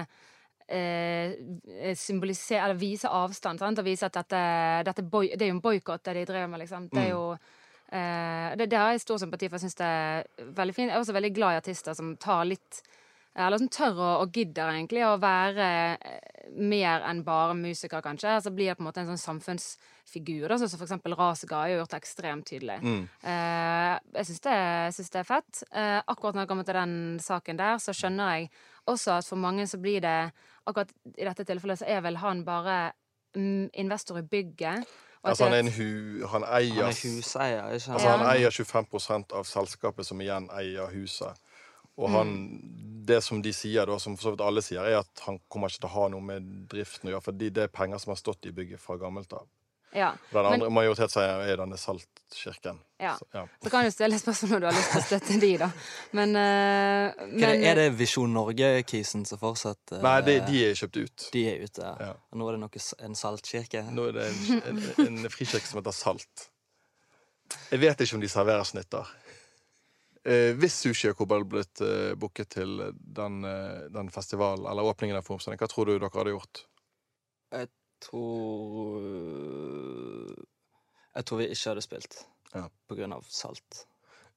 symbolisere 1.94 2.64
Eller 2.64 2.78
vise 2.80 3.08
avstand. 3.08 3.58
Sant? 3.58 3.78
Og 3.78 3.84
vise 3.84 4.06
at 4.06 4.14
dette, 4.14 4.42
dette 4.84 5.02
boy, 5.02 5.28
Det 5.36 5.42
er 5.42 5.50
jo 5.52 5.56
en 5.58 5.60
boikott, 5.64 6.02
det 6.04 6.14
de 6.14 6.24
driver 6.32 6.48
med, 6.48 6.60
liksom. 6.60 6.88
Det 6.90 6.98
er 6.98 7.10
Mm. 7.10 7.10
jo 7.10 7.36
eh, 7.92 8.56
det, 8.56 8.70
det 8.70 8.78
har 8.78 8.90
jeg 8.92 9.00
stor 9.00 9.18
sympati 9.18 9.48
for. 9.48 9.56
Jeg 9.56 9.60
synes 9.60 9.74
det 9.74 9.86
er 9.86 10.24
veldig 10.54 10.74
fint. 10.74 10.88
Jeg 10.88 10.96
er 10.96 11.00
også 11.00 11.12
veldig 11.12 11.34
glad 11.34 11.52
i 11.52 11.60
artister 11.60 11.94
som 11.94 12.16
tar 12.16 12.44
litt 12.44 12.82
eller 13.34 13.58
som 13.62 13.70
tør 13.72 13.96
og, 13.96 14.14
og 14.24 14.34
gidder 14.36 14.74
egentlig 14.74 15.04
å 15.06 15.16
være 15.20 15.68
eh, 15.94 16.16
mer 16.58 17.04
enn 17.08 17.22
bare 17.24 17.54
musiker, 17.56 18.02
kanskje. 18.04 18.34
Altså 18.36 18.52
blir 18.52 18.76
på 18.76 18.84
en 18.84 18.88
måte 18.90 19.00
en 19.00 19.08
sånn 19.12 19.22
samfunnsfigur, 19.22 20.48
da, 20.50 20.58
sånn 20.60 20.68
som 20.68 20.80
for 20.80 20.88
eksempel 20.88 21.16
Rasega 21.16 21.62
har 21.62 21.72
gjort 21.72 21.94
det 21.94 22.00
ekstremt 22.02 22.48
tydelig. 22.50 22.78
Mm. 22.84 23.06
Eh, 23.32 23.92
jeg 24.18 24.28
syns 24.28 24.44
det, 24.48 24.58
synes 24.98 25.14
det 25.14 25.22
er 25.22 25.30
fett. 25.30 25.62
Eh, 25.70 25.98
akkurat 26.02 26.36
når 26.36 26.44
jeg 26.44 26.52
kommer 26.52 26.68
til 26.68 26.80
den 26.80 26.98
saken 27.24 27.62
der, 27.62 27.80
så 27.80 27.96
skjønner 27.96 28.34
jeg 28.36 28.50
også 28.92 29.16
at 29.16 29.28
for 29.28 29.40
mange 29.40 29.68
så 29.70 29.80
blir 29.80 30.02
det 30.04 30.16
Akkurat 30.62 30.92
i 31.18 31.24
dette 31.26 31.42
tilfellet 31.42 31.80
så 31.80 31.88
er 31.90 32.04
vel 32.04 32.20
han 32.22 32.44
bare 32.46 32.92
mm, 33.34 33.72
investor 33.82 34.20
i 34.20 34.22
bygget. 34.22 34.84
Altså, 35.26 35.48
han, 35.48 35.56
er 35.56 35.64
en 35.64 35.72
hu, 35.74 36.26
han 36.30 36.44
eier 36.46 36.84
Han 36.84 36.92
er 36.92 37.00
huseier, 37.00 37.72
ikke 37.74 37.96
Altså, 37.96 38.12
han 38.12 38.22
eier 38.28 38.54
25% 38.54 39.34
av 39.38 39.48
selskapet 39.50 40.06
som 40.06 40.22
igjen 40.22 40.46
eier 40.54 40.86
huset. 40.94 41.41
Og 41.98 42.08
Mm. 42.08 42.14
han, 42.16 42.30
det 43.04 43.20
som 43.22 43.42
de 43.42 43.52
sier, 43.52 43.84
da, 43.86 43.98
som 43.98 44.16
for 44.16 44.22
så 44.30 44.30
vidt 44.36 44.40
alle 44.46 44.62
sier, 44.62 44.80
er 44.82 44.98
at 45.02 45.20
han 45.26 45.38
kommer 45.50 45.68
ikke 45.68 45.80
til 45.82 45.88
å 45.90 45.92
ha 45.96 46.08
noe 46.08 46.20
med 46.24 46.46
driften 46.70 47.08
å 47.10 47.12
gjøre, 47.12 47.22
fordi 47.26 47.50
det 47.52 47.62
er 47.64 47.68
penger 47.68 47.98
som 48.00 48.12
har 48.14 48.16
stått 48.16 48.46
i 48.46 48.52
bygget 48.52 48.80
fra 48.80 48.96
gammelt 48.96 49.32
av. 49.32 49.46
ja. 49.92 50.14
Den 50.32 50.42
Men- 50.42 50.52
andre 50.54 50.70
majoritetseieren 50.70 51.42
er 51.50 51.56
denne 51.60 51.76
Saltkirken. 51.76 52.78
Ja. 52.98 53.16
Så, 53.18 53.26
ja. 53.34 53.46
Så 53.62 53.70
kan 53.70 53.84
du 53.84 53.90
stille 53.90 54.18
spørsmål 54.18 54.54
om 54.54 54.60
du 54.60 54.66
har 54.66 54.72
lyst 54.72 54.90
til 54.92 55.00
å 55.00 55.04
støtte 55.20 55.40
de, 55.40 55.56
da. 55.58 55.70
Men, 56.12 56.34
uh, 56.36 56.40
Hva 56.40 57.20
er 57.20 57.26
men 57.26 57.60
det, 57.60 57.66
er 57.68 57.74
det 57.74 57.98
Visjon 57.98 58.32
Norge-kisen 58.32 59.26
som 59.26 59.38
fortsatt 59.38 59.92
uh, 59.92 60.00
Nei, 60.02 60.20
de, 60.22 60.38
de 60.46 60.64
er 60.70 60.74
kjøpt 60.74 60.96
ut. 60.96 61.28
de 61.32 61.44
er 61.50 61.60
ute? 61.66 61.82
Ja. 61.82 61.96
Ja. 62.00 62.12
Og 62.32 62.38
nå 62.38 62.48
er 62.48 62.52
det 62.52 62.60
noe, 62.60 62.86
en 63.04 63.14
saltkirke? 63.14 63.84
Nå 63.92 64.08
er 64.08 64.12
det 64.12 64.26
en, 64.30 64.62
en, 64.70 65.18
en 65.18 65.28
frikirke 65.28 65.66
som 65.68 65.82
heter 65.82 65.92
Salt. 65.92 66.48
Jeg 67.70 67.80
vet 67.82 68.00
ikke 68.00 68.14
om 68.14 68.20
de 68.22 68.28
serverer 68.32 68.64
snitter. 68.64 69.04
Eh, 70.22 70.52
hvis 70.54 70.76
Sushi 70.84 71.10
og 71.10 71.16
Kobbel 71.18 71.44
blitt 71.50 71.82
eh, 71.82 72.12
booket 72.18 72.52
til 72.54 72.76
den, 72.94 73.40
eh, 73.48 73.88
den 73.90 74.10
festivalen, 74.14 74.68
eller 74.70 74.86
åpningen 74.86 75.18
av 75.18 75.26
Forumsending, 75.26 75.58
hva 75.58 75.70
tror 75.70 75.88
du 75.88 75.96
dere 75.96 76.12
hadde 76.14 76.34
gjort? 76.36 76.64
Jeg 77.52 77.68
tror 78.02 79.02
Jeg 81.12 81.26
tror 81.28 81.42
vi 81.42 81.48
ikke 81.50 81.72
hadde 81.72 81.84
spilt. 81.84 82.22
Ja. 82.54 82.68
På 82.88 82.96
grunn 82.98 83.12
av 83.16 83.26
salt. 83.28 83.84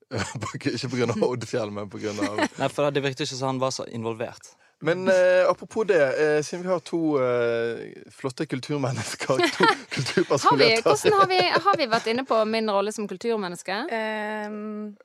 ikke 0.58 0.90
på 0.90 1.00
grunn 1.00 1.14
av 1.16 1.24
Oddfjell, 1.26 1.72
men 1.74 1.90
på 1.90 2.02
grunn 2.02 2.20
av 2.26 2.44
Nei, 2.60 2.70
for 2.70 2.94
det 2.94 3.02
virket 3.06 3.26
ikke 3.26 3.38
som 3.38 3.54
han 3.54 3.62
var 3.62 3.74
så 3.74 3.88
involvert. 3.90 4.54
Men 4.86 5.08
eh, 5.08 5.50
apropos 5.50 5.86
det, 5.88 6.02
eh, 6.04 6.42
siden 6.44 6.66
vi 6.66 6.70
har 6.70 6.82
to 6.84 7.00
eh, 7.24 7.94
flotte 8.12 8.46
kulturmennesker, 8.46 9.38
to 9.56 10.26
Har 10.46 10.58
vi, 10.58 10.68
hvordan 10.84 11.14
har 11.20 11.28
vi, 11.32 11.40
har 11.68 11.78
vi 11.80 11.88
vært 11.90 12.10
inne 12.12 12.26
på 12.28 12.42
min 12.46 12.70
rolle 12.70 12.92
som 12.92 13.08
kulturmenneske? 13.08 13.78
Ehm, 13.96 14.96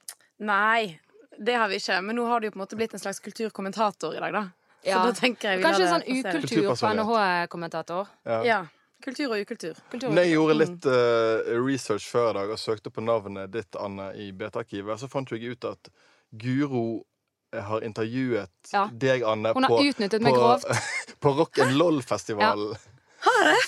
nei, 0.41 0.99
det 1.39 1.55
har 1.57 1.69
vi 1.71 1.79
ikke. 1.81 2.01
Men 2.05 2.17
nå 2.19 2.25
har 2.29 2.41
det 2.41 2.51
jo 2.51 2.57
på 2.57 2.61
en 2.61 2.65
måte 2.65 2.77
blitt 2.81 2.95
en 2.97 3.03
slags 3.03 3.21
kulturkommentator 3.25 4.17
i 4.17 4.21
dag, 4.25 4.33
da. 4.33 4.43
Så 4.83 4.89
Ja. 4.89 5.01
da 5.05 5.13
tenker 5.13 5.51
jeg 5.51 5.59
vi 5.59 5.65
Kanskje 5.65 5.87
en 5.87 5.95
sånn 6.01 6.07
ukultur 6.09 6.69
på 6.73 6.93
NHH-kommentator? 6.97 8.07
Ja. 8.25 8.43
Ja. 8.45 8.61
Kultur 9.05 9.33
og 9.33 9.41
ukultur. 9.41 9.77
Kultur 9.91 10.09
Når 10.13 10.25
jeg 10.25 10.33
gjorde 10.35 10.55
litt 10.59 10.87
uh, 10.87 11.65
research 11.65 12.07
før 12.11 12.31
i 12.31 12.35
dag 12.35 12.51
og 12.51 12.59
søkte 12.61 12.91
på 12.93 13.01
navnet 13.05 13.53
ditt, 13.53 13.77
Anne, 13.81 14.11
i 14.17 14.31
BT-arkivet, 14.33 15.01
så 15.01 15.09
fant 15.09 15.31
jeg 15.33 15.53
ut 15.53 15.65
at 15.65 15.89
Guro 16.33 17.05
eh, 17.53 17.63
har 17.65 17.81
intervjuet 17.81 18.51
Ja. 18.73 18.89
deg, 18.93 19.23
Anne, 19.23 19.53
Hun 19.57 19.65
har 19.65 19.73
på, 19.73 19.81
utnyttet 19.89 20.21
meg 20.23 20.35
på, 20.35 20.41
grovt. 20.41 20.65
på 21.21 21.33
Rock 21.37 21.59
and 21.59 21.77
Loll-festivalen. 21.81 22.77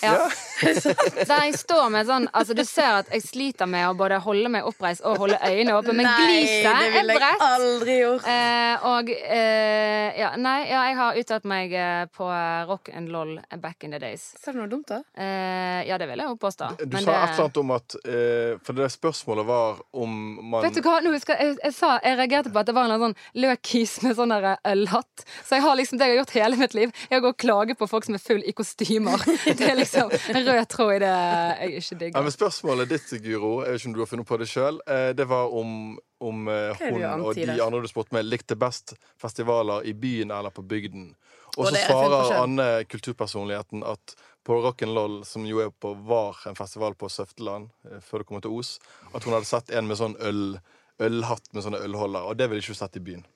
Ja. 0.03 0.29
Der 1.31 1.44
jeg 1.46 1.55
står 1.59 1.88
med 1.92 2.07
sånn 2.09 2.29
Altså, 2.33 2.55
du 2.57 2.62
ser 2.66 3.01
at 3.03 3.11
jeg 3.12 3.22
sliter 3.25 3.68
med 3.70 3.87
å 3.88 3.94
både 3.98 4.18
holde 4.25 4.51
meg 4.53 4.66
oppreist 4.68 5.03
og 5.07 5.18
holde 5.22 5.38
øynene 5.42 5.75
åpne, 5.79 5.94
men 5.98 6.09
gliset 6.18 6.66
det 6.66 6.72
er 6.72 6.94
ville 6.96 7.16
jeg 7.18 7.38
aldri 7.46 7.96
gjort. 8.01 8.27
Eh, 8.33 8.87
og 8.92 9.11
eh, 9.12 10.20
ja, 10.20 10.31
nei, 10.40 10.57
ja, 10.70 10.83
jeg 10.90 10.96
har 10.98 11.18
uttalt 11.22 11.48
meg 11.51 11.75
eh, 11.77 12.05
på 12.14 12.29
rock 12.68 12.90
and 12.94 13.12
loll 13.12 13.35
back 13.62 13.85
in 13.85 13.94
the 13.94 14.01
days. 14.03 14.29
Sa 14.42 14.53
du 14.55 14.61
noe 14.62 14.70
dumt, 14.70 14.88
da? 14.90 15.01
Eh, 15.16 15.83
ja, 15.88 15.98
det 16.01 16.09
vil 16.11 16.22
jeg 16.22 16.31
jo 16.33 16.38
påstå. 16.42 16.70
Du 16.83 16.96
Men 16.96 17.05
sa 17.05 17.11
det- 17.11 17.18
et 17.22 17.35
eller 17.35 17.44
annet 17.44 17.61
om 17.62 17.70
at 17.77 17.96
eh, 18.05 18.59
For 18.66 18.72
det 18.79 18.90
spørsmålet 18.94 19.46
var 19.48 19.81
om 19.92 20.12
man 20.53 20.62
Vet 20.64 20.79
du 20.79 20.83
hva, 20.85 20.98
nå 21.05 21.12
husker 21.14 21.38
jeg, 21.40 21.57
jeg, 21.62 21.75
sa, 21.77 21.94
jeg 22.05 22.18
reagerte 22.18 22.53
på 22.53 22.62
at 22.62 22.68
det 22.70 22.75
var 22.77 22.90
en 22.90 23.03
sånn 23.09 23.16
løkkis 23.42 23.98
med 24.07 24.16
sånn 24.18 24.33
der 24.35 24.48
ølhatt. 24.68 25.25
Så 25.44 25.57
jeg 25.59 25.64
har 25.66 25.77
liksom 25.79 25.98
det 26.01 26.09
jeg 26.09 26.16
har 26.16 26.20
gjort 26.22 26.37
hele 26.37 26.59
mitt 26.61 26.75
liv. 26.77 26.92
Jeg 27.11 27.22
går 27.25 27.35
og 27.35 27.38
klager 27.40 27.79
på 27.79 27.88
folk 27.90 28.07
som 28.09 28.16
er 28.18 28.22
full 28.22 28.42
i 28.46 28.53
kostymer. 28.57 29.22
Det 29.62 29.68
er 29.68 29.77
liksom 29.79 30.11
en 30.53 30.61
rød 30.61 30.69
tråd 30.73 30.95
i 30.95 31.01
det 31.03 31.11
jeg 31.12 31.75
ikke 31.81 31.95
Ja, 31.95 31.99
digger. 32.05 32.23
men 32.29 32.35
Spørsmålet 32.37 32.93
ditt, 32.93 33.12
Guro, 33.25 33.53
jeg 33.65 33.73
vet 33.75 33.81
ikke 33.81 33.91
om 33.91 33.97
du 33.97 34.03
har 34.05 34.11
funnet 34.12 34.29
på 34.29 34.38
det 34.43 34.49
sjøl, 34.53 34.81
det 35.17 35.27
var 35.29 35.53
om, 35.59 35.99
om 36.21 36.49
eh, 36.49 36.71
er 36.77 36.93
hun 36.93 37.27
og 37.27 37.35
de 37.41 37.61
andre 37.62 37.83
du 37.83 37.91
spurte 37.91 38.15
med, 38.17 38.29
likte 38.29 38.57
best 38.59 38.95
festivaler 39.21 39.88
i 39.88 39.95
byen 39.95 40.31
eller 40.31 40.55
på 40.55 40.62
bygden. 40.62 41.15
Og 41.57 41.67
så 41.69 41.75
er 41.77 41.83
svarer. 41.85 42.31
Anne, 42.43 42.69
kulturpersonligheten, 42.88 43.83
at 43.85 44.15
på 44.45 44.57
Rock'n'Loll, 44.65 45.21
som 45.29 45.45
jo 45.47 45.61
er 45.62 45.71
på, 45.71 45.93
var 46.09 46.38
en 46.49 46.57
festival 46.57 46.97
på 46.99 47.11
Søfteland 47.12 47.69
eh, 47.91 48.01
før 48.01 48.23
det 48.23 48.29
kom 48.31 48.41
til 48.41 48.57
Os, 48.57 48.79
at 49.12 49.25
hun 49.25 49.37
hadde 49.37 49.49
sett 49.51 49.71
en 49.71 49.91
med 49.91 50.01
sånn 50.01 50.17
øl, 50.25 50.57
ølhatt 51.03 51.53
med 51.53 51.67
sånne 51.67 51.83
ølholder, 51.85 52.25
og 52.31 52.38
det 52.41 52.49
ville 52.51 52.65
ikke 52.65 52.73
hun 52.75 52.81
sett 52.81 52.99
i 52.99 53.05
byen. 53.05 53.27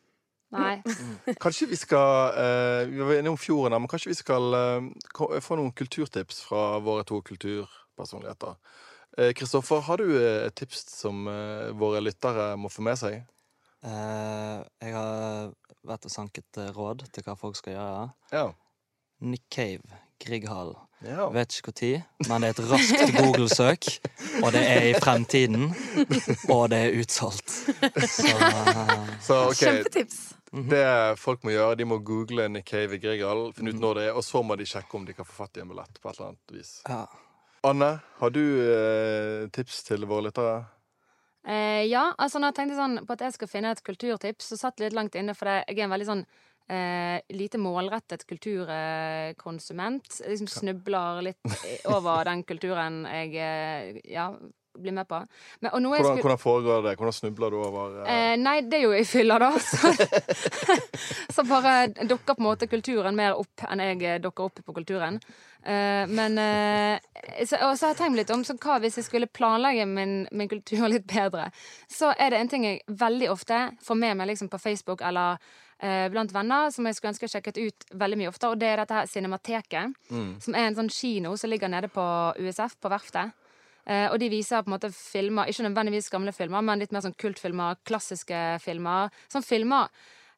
Nei. 0.55 0.77
Kanskje 1.43 1.67
vi 1.67 1.77
skal 1.79 2.37
uh, 2.37 2.83
Vi 2.87 3.01
var 3.03 3.19
inne 3.19 3.33
om 3.33 3.39
fjorden 3.41 3.75
men 3.81 3.91
kanskje 3.91 4.13
vi 4.13 4.19
skal 4.19 4.55
uh, 4.55 5.41
få 5.43 5.59
noen 5.59 5.73
kulturtips 5.75 6.45
fra 6.47 6.77
våre 6.79 7.03
to 7.09 7.19
kulturpersonligheter. 7.27 8.55
Kristoffer, 9.17 9.33
Kristoffer, 9.33 9.81
har 9.81 9.97
du 9.97 10.11
eh, 10.21 10.43
et 10.45 10.55
tips 10.55 10.83
som 10.93 11.25
eh, 11.31 11.71
våre 11.73 12.03
lyttere 12.05 12.51
må 12.61 12.69
få 12.69 12.83
med 12.85 12.99
seg? 13.01 13.23
Eh, 13.87 14.59
jeg 14.83 14.93
har 14.93 15.55
vært 15.87 16.05
og 16.05 16.13
sanket 16.13 16.61
eh, 16.61 16.73
råd 16.77 17.07
til 17.15 17.25
hva 17.25 17.37
folk 17.39 17.57
skal 17.57 17.77
gjøre. 17.79 18.03
Ja. 18.35 18.51
Nick 19.25 19.47
Cave, 19.49 20.03
Grieghallen. 20.23 20.77
ja. 21.05 21.27
Vet 21.35 21.59
ikke 21.59 21.73
når, 21.75 21.91
men 22.29 22.43
det 22.43 22.49
er 22.49 22.55
et 22.55 22.71
raskt 22.71 23.17
Google-søk. 23.19 23.89
Og 24.43 24.53
det 24.55 24.63
er 24.69 24.87
i 24.91 24.95
fremtiden. 25.01 25.69
Og 26.53 26.71
det 26.73 26.79
er 26.87 26.97
utsolgt. 27.03 27.51
Så 27.51 28.31
eh, 28.33 29.13
Så 29.21 29.41
okay. 29.51 29.83
Kjempetips. 29.83 30.19
det 30.73 30.87
folk 31.21 31.45
må 31.45 31.53
gjøre, 31.53 31.77
de 31.77 31.85
må 31.85 31.99
google 31.99 32.49
Nick 32.49 32.71
Cave 32.73 32.97
i 32.97 33.03
Grieghallen, 33.03 33.53
finne 33.57 33.75
ut 33.75 33.83
når 33.83 34.01
det 34.01 34.07
er, 34.09 34.17
og 34.17 34.25
så 34.25 34.43
må 34.47 34.57
de 34.57 34.67
sjekke 34.67 34.97
om 34.97 35.05
de 35.07 35.15
kan 35.19 35.27
få 35.29 35.43
fatt 35.45 35.59
i 35.61 35.65
en 35.65 35.69
billett 35.71 36.01
på 36.01 36.09
et 36.11 36.17
eller 36.19 36.33
annet 36.33 36.57
vis. 36.59 36.81
ja. 36.89 37.05
Anne, 37.67 37.89
har 38.21 38.31
du 38.31 38.43
eh, 38.63 39.49
tips 39.51 39.81
til 39.89 40.05
våre 40.07 40.29
lyttere? 40.29 40.59
Eh, 41.47 41.83
ja, 41.91 42.13
altså 42.19 42.39
når 42.39 42.53
jeg 42.53 42.57
tenkte 42.61 42.77
sånn 42.79 43.01
på 43.09 43.15
at 43.17 43.25
jeg 43.27 43.35
skal 43.35 43.49
finne 43.51 43.73
et 43.75 43.81
kulturtips, 43.83 44.53
så 44.53 44.59
satt 44.61 44.77
det 44.79 44.85
litt 44.89 44.95
langt 44.99 45.17
inne, 45.19 45.35
for 45.35 45.51
jeg 45.51 45.75
er 45.75 45.85
en 45.89 45.91
veldig 45.97 46.07
sånn 46.07 46.23
eh, 46.69 47.21
lite 47.29 47.59
målrettet 47.59 48.27
kulturkonsument. 48.27 50.21
Liksom 50.29 50.47
snubler 50.47 51.23
litt 51.31 51.59
over 51.85 52.25
den 52.29 52.45
kulturen 52.49 53.05
jeg 53.11 53.35
eh, 53.41 54.01
ja, 54.13 54.31
blir 54.79 54.93
med 54.93 55.09
på. 55.09 55.27
Men, 55.61 55.71
Hvordan, 55.71 56.05
skulle 56.05 56.23
hvordan 56.23 56.39
foregår 56.39 56.83
det? 56.83 56.95
Hvordan 56.97 57.13
snubler 57.13 57.51
du 57.51 57.57
over 57.57 58.05
eh, 58.05 58.15
Eh, 58.17 58.37
nei, 58.39 58.61
det 58.61 58.79
er 58.79 58.85
jo 58.85 58.95
i 58.95 59.05
fylla, 59.05 59.39
da. 59.39 59.51
Så, 59.59 59.93
så 61.35 61.45
bare 61.49 61.89
dukker 62.05 62.35
på 62.35 62.43
en 62.43 62.49
måte 62.49 62.69
kulturen 62.71 63.17
mer 63.17 63.37
opp 63.41 63.67
enn 63.69 63.83
jeg 63.85 64.03
eh, 64.05 64.21
dukker 64.23 64.51
opp 64.51 64.63
på 64.65 64.77
kulturen. 64.77 65.21
Eh, 65.63 66.05
men 66.09 66.39
eh, 66.39 66.99
så, 67.45 67.59
Og 67.67 67.77
så 67.79 67.89
har 67.89 67.95
jeg 67.95 68.01
tenkt 68.03 68.21
litt 68.21 68.33
om 68.35 68.45
så 68.47 68.57
hva 68.61 68.79
hvis 68.83 69.01
jeg 69.01 69.09
skulle 69.09 69.31
planlegge 69.33 69.87
min, 69.89 70.17
min 70.31 70.51
kultur 70.51 70.87
litt 70.93 71.07
bedre. 71.11 71.51
Så 71.91 72.13
er 72.13 72.33
det 72.33 72.43
en 72.43 72.53
ting 72.53 72.67
jeg 72.69 72.83
veldig 72.87 73.31
ofte 73.33 73.63
får 73.85 74.03
med 74.03 74.21
meg 74.21 74.33
liksom 74.33 74.53
på 74.53 74.61
Facebook 74.63 75.05
eller 75.05 75.41
eh, 75.83 76.07
blant 76.13 76.33
venner, 76.35 76.71
som 76.75 76.87
jeg 76.87 76.97
skulle 76.97 77.15
ønske 77.15 77.27
jeg 77.27 77.35
sjekket 77.37 77.61
ut 77.61 77.89
veldig 78.03 78.19
mye 78.21 78.31
oftere, 78.31 78.53
og 78.55 78.61
det 78.61 78.69
er 78.73 78.83
dette 78.83 78.95
her 78.95 79.11
Cinemateket. 79.11 79.97
Som 80.45 80.55
er 80.55 80.69
en 80.69 80.79
sånn 80.79 80.93
kino 80.93 81.35
som 81.37 81.51
ligger 81.53 81.73
nede 81.73 81.91
på 81.93 82.07
USF, 82.41 82.79
på 82.81 82.93
Verftet. 82.93 83.35
Eh, 83.87 84.09
og 84.11 84.19
de 84.19 84.29
viser 84.33 84.65
på 84.65 84.71
en 84.71 84.75
måte 84.75 84.91
filmer, 84.91 85.47
ikke 85.47 85.69
nødvendigvis 85.69 86.11
gamle 86.11 86.33
filmer, 86.35 86.65
men 86.67 86.83
litt 86.83 86.93
mer 86.95 87.05
sånn 87.05 87.15
kultfilmer, 87.15 87.79
klassiske 87.87 88.59
filmer. 88.65 89.13
Sånn 89.31 89.47
filmer 89.47 89.93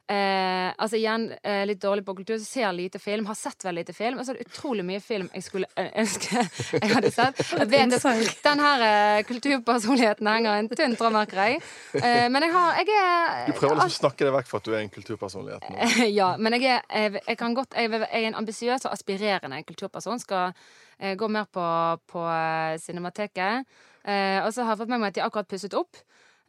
eh, 0.08 0.68
Altså 0.78 0.98
igjen, 0.98 1.26
eh, 1.42 1.64
litt 1.66 1.80
dårlig 1.82 2.04
på 2.06 2.14
kultur, 2.18 2.36
så 2.38 2.46
ser 2.46 2.64
jeg 2.64 2.76
lite 2.76 3.00
film, 3.02 3.26
har 3.26 3.36
sett 3.38 3.64
veldig 3.64 3.82
lite 3.82 3.94
film. 3.96 4.18
Og 4.18 4.26
så 4.26 4.32
er 4.32 4.38
det 4.38 4.48
utrolig 4.48 4.84
mye 4.86 5.00
film 5.02 5.28
jeg 5.34 5.44
skulle 5.46 5.68
ønske 5.76 6.42
jeg 6.82 6.90
hadde 6.92 7.12
sett. 7.14 7.42
Jeg 7.52 7.70
vet 7.74 8.42
den 8.44 8.64
her 8.64 8.84
eh, 8.88 9.22
kulturpersonligheten 9.28 10.30
henger 10.30 10.58
en 10.62 10.70
tynn 10.72 10.96
tråd, 10.98 11.14
merker 11.16 11.42
jeg. 11.44 11.62
Eh, 11.98 12.26
men 12.32 12.46
jeg 12.46 12.54
har 12.56 12.80
Jeg 12.80 13.00
er 13.02 13.46
Du 13.48 13.56
prøver 13.58 13.80
liksom 13.80 13.94
å 13.94 13.98
snakke 13.98 14.28
deg 14.28 14.36
vekk 14.38 14.50
for 14.50 14.62
at 14.62 14.68
du 14.68 14.74
er 14.74 14.82
en 14.82 14.92
kulturpersonlighet 14.98 15.70
nå. 15.70 15.90
ja, 16.20 16.32
men 16.38 16.58
jeg 16.58 16.68
er, 16.76 16.84
jeg, 16.88 17.24
jeg 17.26 17.40
kan 17.40 17.56
godt, 17.56 17.76
jeg, 17.76 17.92
jeg 17.98 18.22
er 18.22 18.28
en 18.32 18.40
ambisiøs 18.42 18.88
og 18.88 18.94
aspirerende 18.94 19.62
kulturperson. 19.68 20.22
Skal 20.22 20.52
eh, 20.98 21.14
gå 21.18 21.28
mer 21.32 21.48
på, 21.52 21.66
på 22.10 22.24
eh, 22.32 22.78
Cinemateket. 22.82 23.66
Eh, 24.08 24.38
og 24.44 24.52
så 24.54 24.64
har 24.64 24.74
jeg 24.74 24.84
fått 24.84 24.92
med 24.92 25.02
meg 25.02 25.12
at 25.12 25.18
de 25.18 25.26
akkurat 25.26 25.50
pusset 25.50 25.76
opp. 25.76 26.00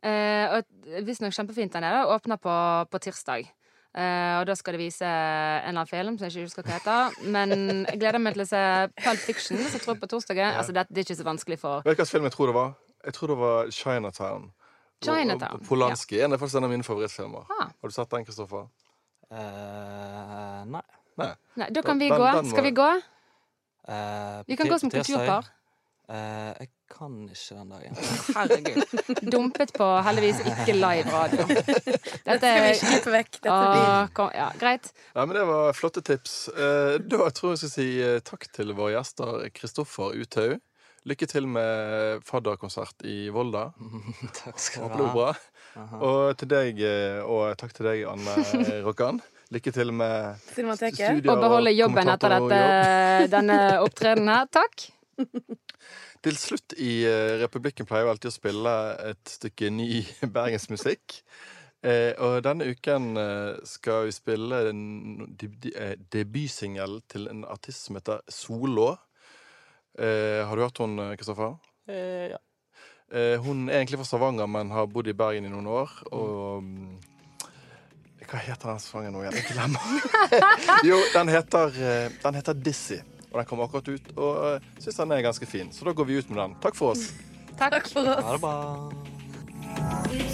Eh, 0.03 0.57
og 0.57 1.03
Visstnok 1.05 1.33
kjempefint 1.35 1.73
der 1.73 1.83
nede. 1.83 2.03
Åpner 2.07 2.37
på, 2.39 2.53
på 2.91 2.99
tirsdag. 3.03 3.49
Eh, 3.97 4.35
og 4.39 4.45
da 4.47 4.53
skal 4.55 4.77
det 4.77 4.79
vise 4.83 5.05
en 5.05 5.73
eller 5.73 5.81
annen 5.81 5.89
film 5.89 6.17
som 6.17 6.27
jeg 6.27 6.35
ikke 6.35 6.45
husker 6.47 6.67
hva 6.67 6.77
heter. 6.77 7.17
Men 7.33 7.55
jeg 7.89 7.99
gleder 7.99 8.21
meg 8.21 8.37
til 8.37 8.45
å 8.45 8.49
se 8.49 8.61
Pulp 9.03 9.23
Fiction, 9.25 9.57
som 9.57 9.75
jeg 9.79 9.83
tror 9.83 9.97
på 9.99 10.07
torsdag. 10.11 10.39
Altså, 10.53 10.75
det, 10.77 10.85
det 10.89 11.01
er 11.03 11.07
ikke 11.09 11.19
så 11.19 11.27
vanskelig 11.27 11.59
for 11.59 11.81
Vet 11.83 11.89
du 11.89 11.89
hvilken 11.95 12.11
film 12.13 12.29
jeg 12.29 12.35
tror 12.37 12.51
det 12.51 12.55
var? 12.59 12.71
Jeg 13.05 13.13
tror 13.17 13.33
det 13.33 13.37
var 13.41 13.69
Chinatown. 13.75 14.47
Chinatown, 15.03 15.61
Polanski. 15.67 16.17
Ja. 16.19 16.25
En 16.27 16.33
av 16.35 16.41
faktisk 16.41 16.59
en 16.59 16.67
av 16.67 16.71
mine 16.73 16.83
favorittfilmer. 16.83 17.45
Ah. 17.55 17.69
Har 17.71 17.91
du 17.91 17.95
sett 17.95 18.11
den, 18.11 18.25
Kristoffer? 18.27 18.65
Uh, 19.31 20.63
nei. 20.67 20.81
Nei. 21.19 21.29
Nei, 21.59 21.67
da 21.75 21.81
kan 21.85 21.99
vi 21.99 22.09
Den- 22.09 22.17
gå. 22.19 22.25
den 22.35 22.45
må- 22.45 22.51
Skal 22.51 22.63
vi 22.63 22.71
gå? 22.71 22.89
Uh, 23.89 24.43
Vi 24.47 24.55
kan 24.55 24.67
gå 24.67 24.79
som 24.79 24.89
kulturpar. 24.91 25.45
Eh, 26.09 26.53
jeg 26.59 26.69
kan 26.91 27.15
ikke 27.29 27.55
den 27.57 27.69
dagen. 27.73 27.97
Herregud. 28.37 29.23
Dumpet 29.33 29.73
på 29.75 29.87
heldigvis 30.05 30.39
ikke 30.51 30.75
live 30.77 31.13
radio. 31.13 31.45
Dette 32.27 32.39
skal 32.39 32.63
vi 32.65 32.71
ikke 32.75 32.89
klippe 32.93 33.13
vekk. 33.15 33.31
Dette 33.43 33.59
blir 33.73 34.09
kom, 34.17 34.31
ja, 34.35 34.47
greit. 34.61 34.89
Ja, 35.15 35.25
men 35.25 35.35
Det 35.39 35.45
var 35.49 35.73
flotte 35.77 36.03
tips. 36.05 36.35
Eh, 36.55 36.97
Da 37.09 37.29
tror 37.29 37.53
jeg 37.53 37.59
jeg 37.59 37.61
skal 37.65 37.73
si 37.75 37.87
eh, 38.05 38.19
takk 38.25 38.49
til 38.55 38.73
våre 38.77 38.97
gjester 38.97 39.47
Kristoffer 39.55 40.17
Uthaug. 40.19 40.57
Lykke 41.07 41.27
til 41.31 41.47
med 41.47 42.19
fadderkonsert 42.27 43.05
i 43.07 43.29
Volda. 43.33 43.69
Takk 44.43 44.59
skal 44.59 44.83
Håper 44.89 44.99
du 44.99 45.03
det 45.05 45.13
går 45.15 45.29
ha. 45.31 45.33
bra. 45.79 45.99
Og 46.03 46.37
til 46.41 46.49
deg, 46.51 46.81
eh, 46.83 47.21
og 47.23 47.53
takk 47.57 47.71
til 47.77 47.87
deg, 47.87 48.03
Anne 48.11 48.81
Rokkan. 48.83 49.21
Lykke 49.49 49.71
til 49.73 49.89
med 49.95 50.37
studier 50.43 51.31
Og 51.31 51.39
beholde 51.41 51.71
jobben 51.73 52.11
etter 52.13 52.35
dette, 52.35 52.59
denne 53.31 53.59
opptredenen 53.81 54.29
her. 54.35 54.49
Takk. 54.59 54.89
Til 56.25 56.37
slutt 56.39 56.75
i 56.79 57.03
eh, 57.07 57.37
Republikken 57.41 57.87
pleier 57.87 58.07
vi 58.07 58.13
alltid 58.13 58.31
å 58.31 58.35
spille 58.35 58.75
et 59.11 59.31
stykke 59.37 59.71
ny 59.73 59.89
bergensmusikk. 60.35 61.21
Eh, 61.79 62.11
og 62.19 62.41
denne 62.43 62.67
uken 62.67 63.13
eh, 63.15 63.59
skal 63.67 64.09
vi 64.09 64.15
spille 64.15 64.57
eh, 64.67 65.93
debutsingel 66.11 66.99
til 67.07 67.29
en 67.31 67.45
artist 67.47 67.87
som 67.87 67.99
heter 67.99 68.19
Solå. 68.27 68.91
Eh, 69.95 70.43
har 70.43 70.55
du 70.55 70.65
hørt 70.65 70.81
hun, 70.83 70.99
Kristoffer? 71.15 71.55
Eh, 71.87 72.33
ja. 72.33 72.41
hun 73.41 73.69
er 73.69 73.79
egentlig 73.79 74.01
fra 74.01 74.09
Stavanger, 74.09 74.45
men 74.51 74.73
har 74.75 74.91
bodd 74.91 75.07
i 75.07 75.15
Bergen 75.17 75.47
i 75.47 75.53
noen 75.53 75.69
år. 75.71 75.93
Og 76.11 76.63
mm, 76.63 76.99
Hva 78.27 78.43
heter 78.43 78.73
den 78.73 78.83
sangen 78.83 79.15
nå 79.15 79.23
igjen? 79.23 79.39
Jeg 79.39 79.47
glemmer. 79.53 79.87
jo, 80.89 80.99
den 81.15 81.31
heter, 81.33 81.79
den 82.19 82.37
heter 82.37 82.59
Dizzie. 82.59 82.99
Og 83.31 83.37
den 83.37 83.45
kom 83.49 83.61
akkurat 83.61 83.87
ut, 83.87 84.11
og 84.17 84.31
eh, 84.47 84.57
uh, 84.57 84.81
syns 84.81 84.97
den 85.01 85.11
er 85.13 85.21
ganske 85.25 85.45
fin. 85.45 85.69
Så 85.73 85.85
da 85.85 85.93
går 85.93 86.09
vi 86.09 86.17
ut 86.17 86.29
med 86.33 86.41
den. 86.41 86.57
Takk 86.63 86.75
for 86.79 86.95
oss. 86.95 87.11
Takk, 87.59 87.85
for 87.91 88.01
oss. 88.01 88.23
Ha 88.25 88.33
det 88.33 88.41
bra. 88.41 90.29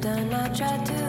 I've 0.00 0.32
I 0.32 0.48
tried 0.54 0.86
to 0.86 1.07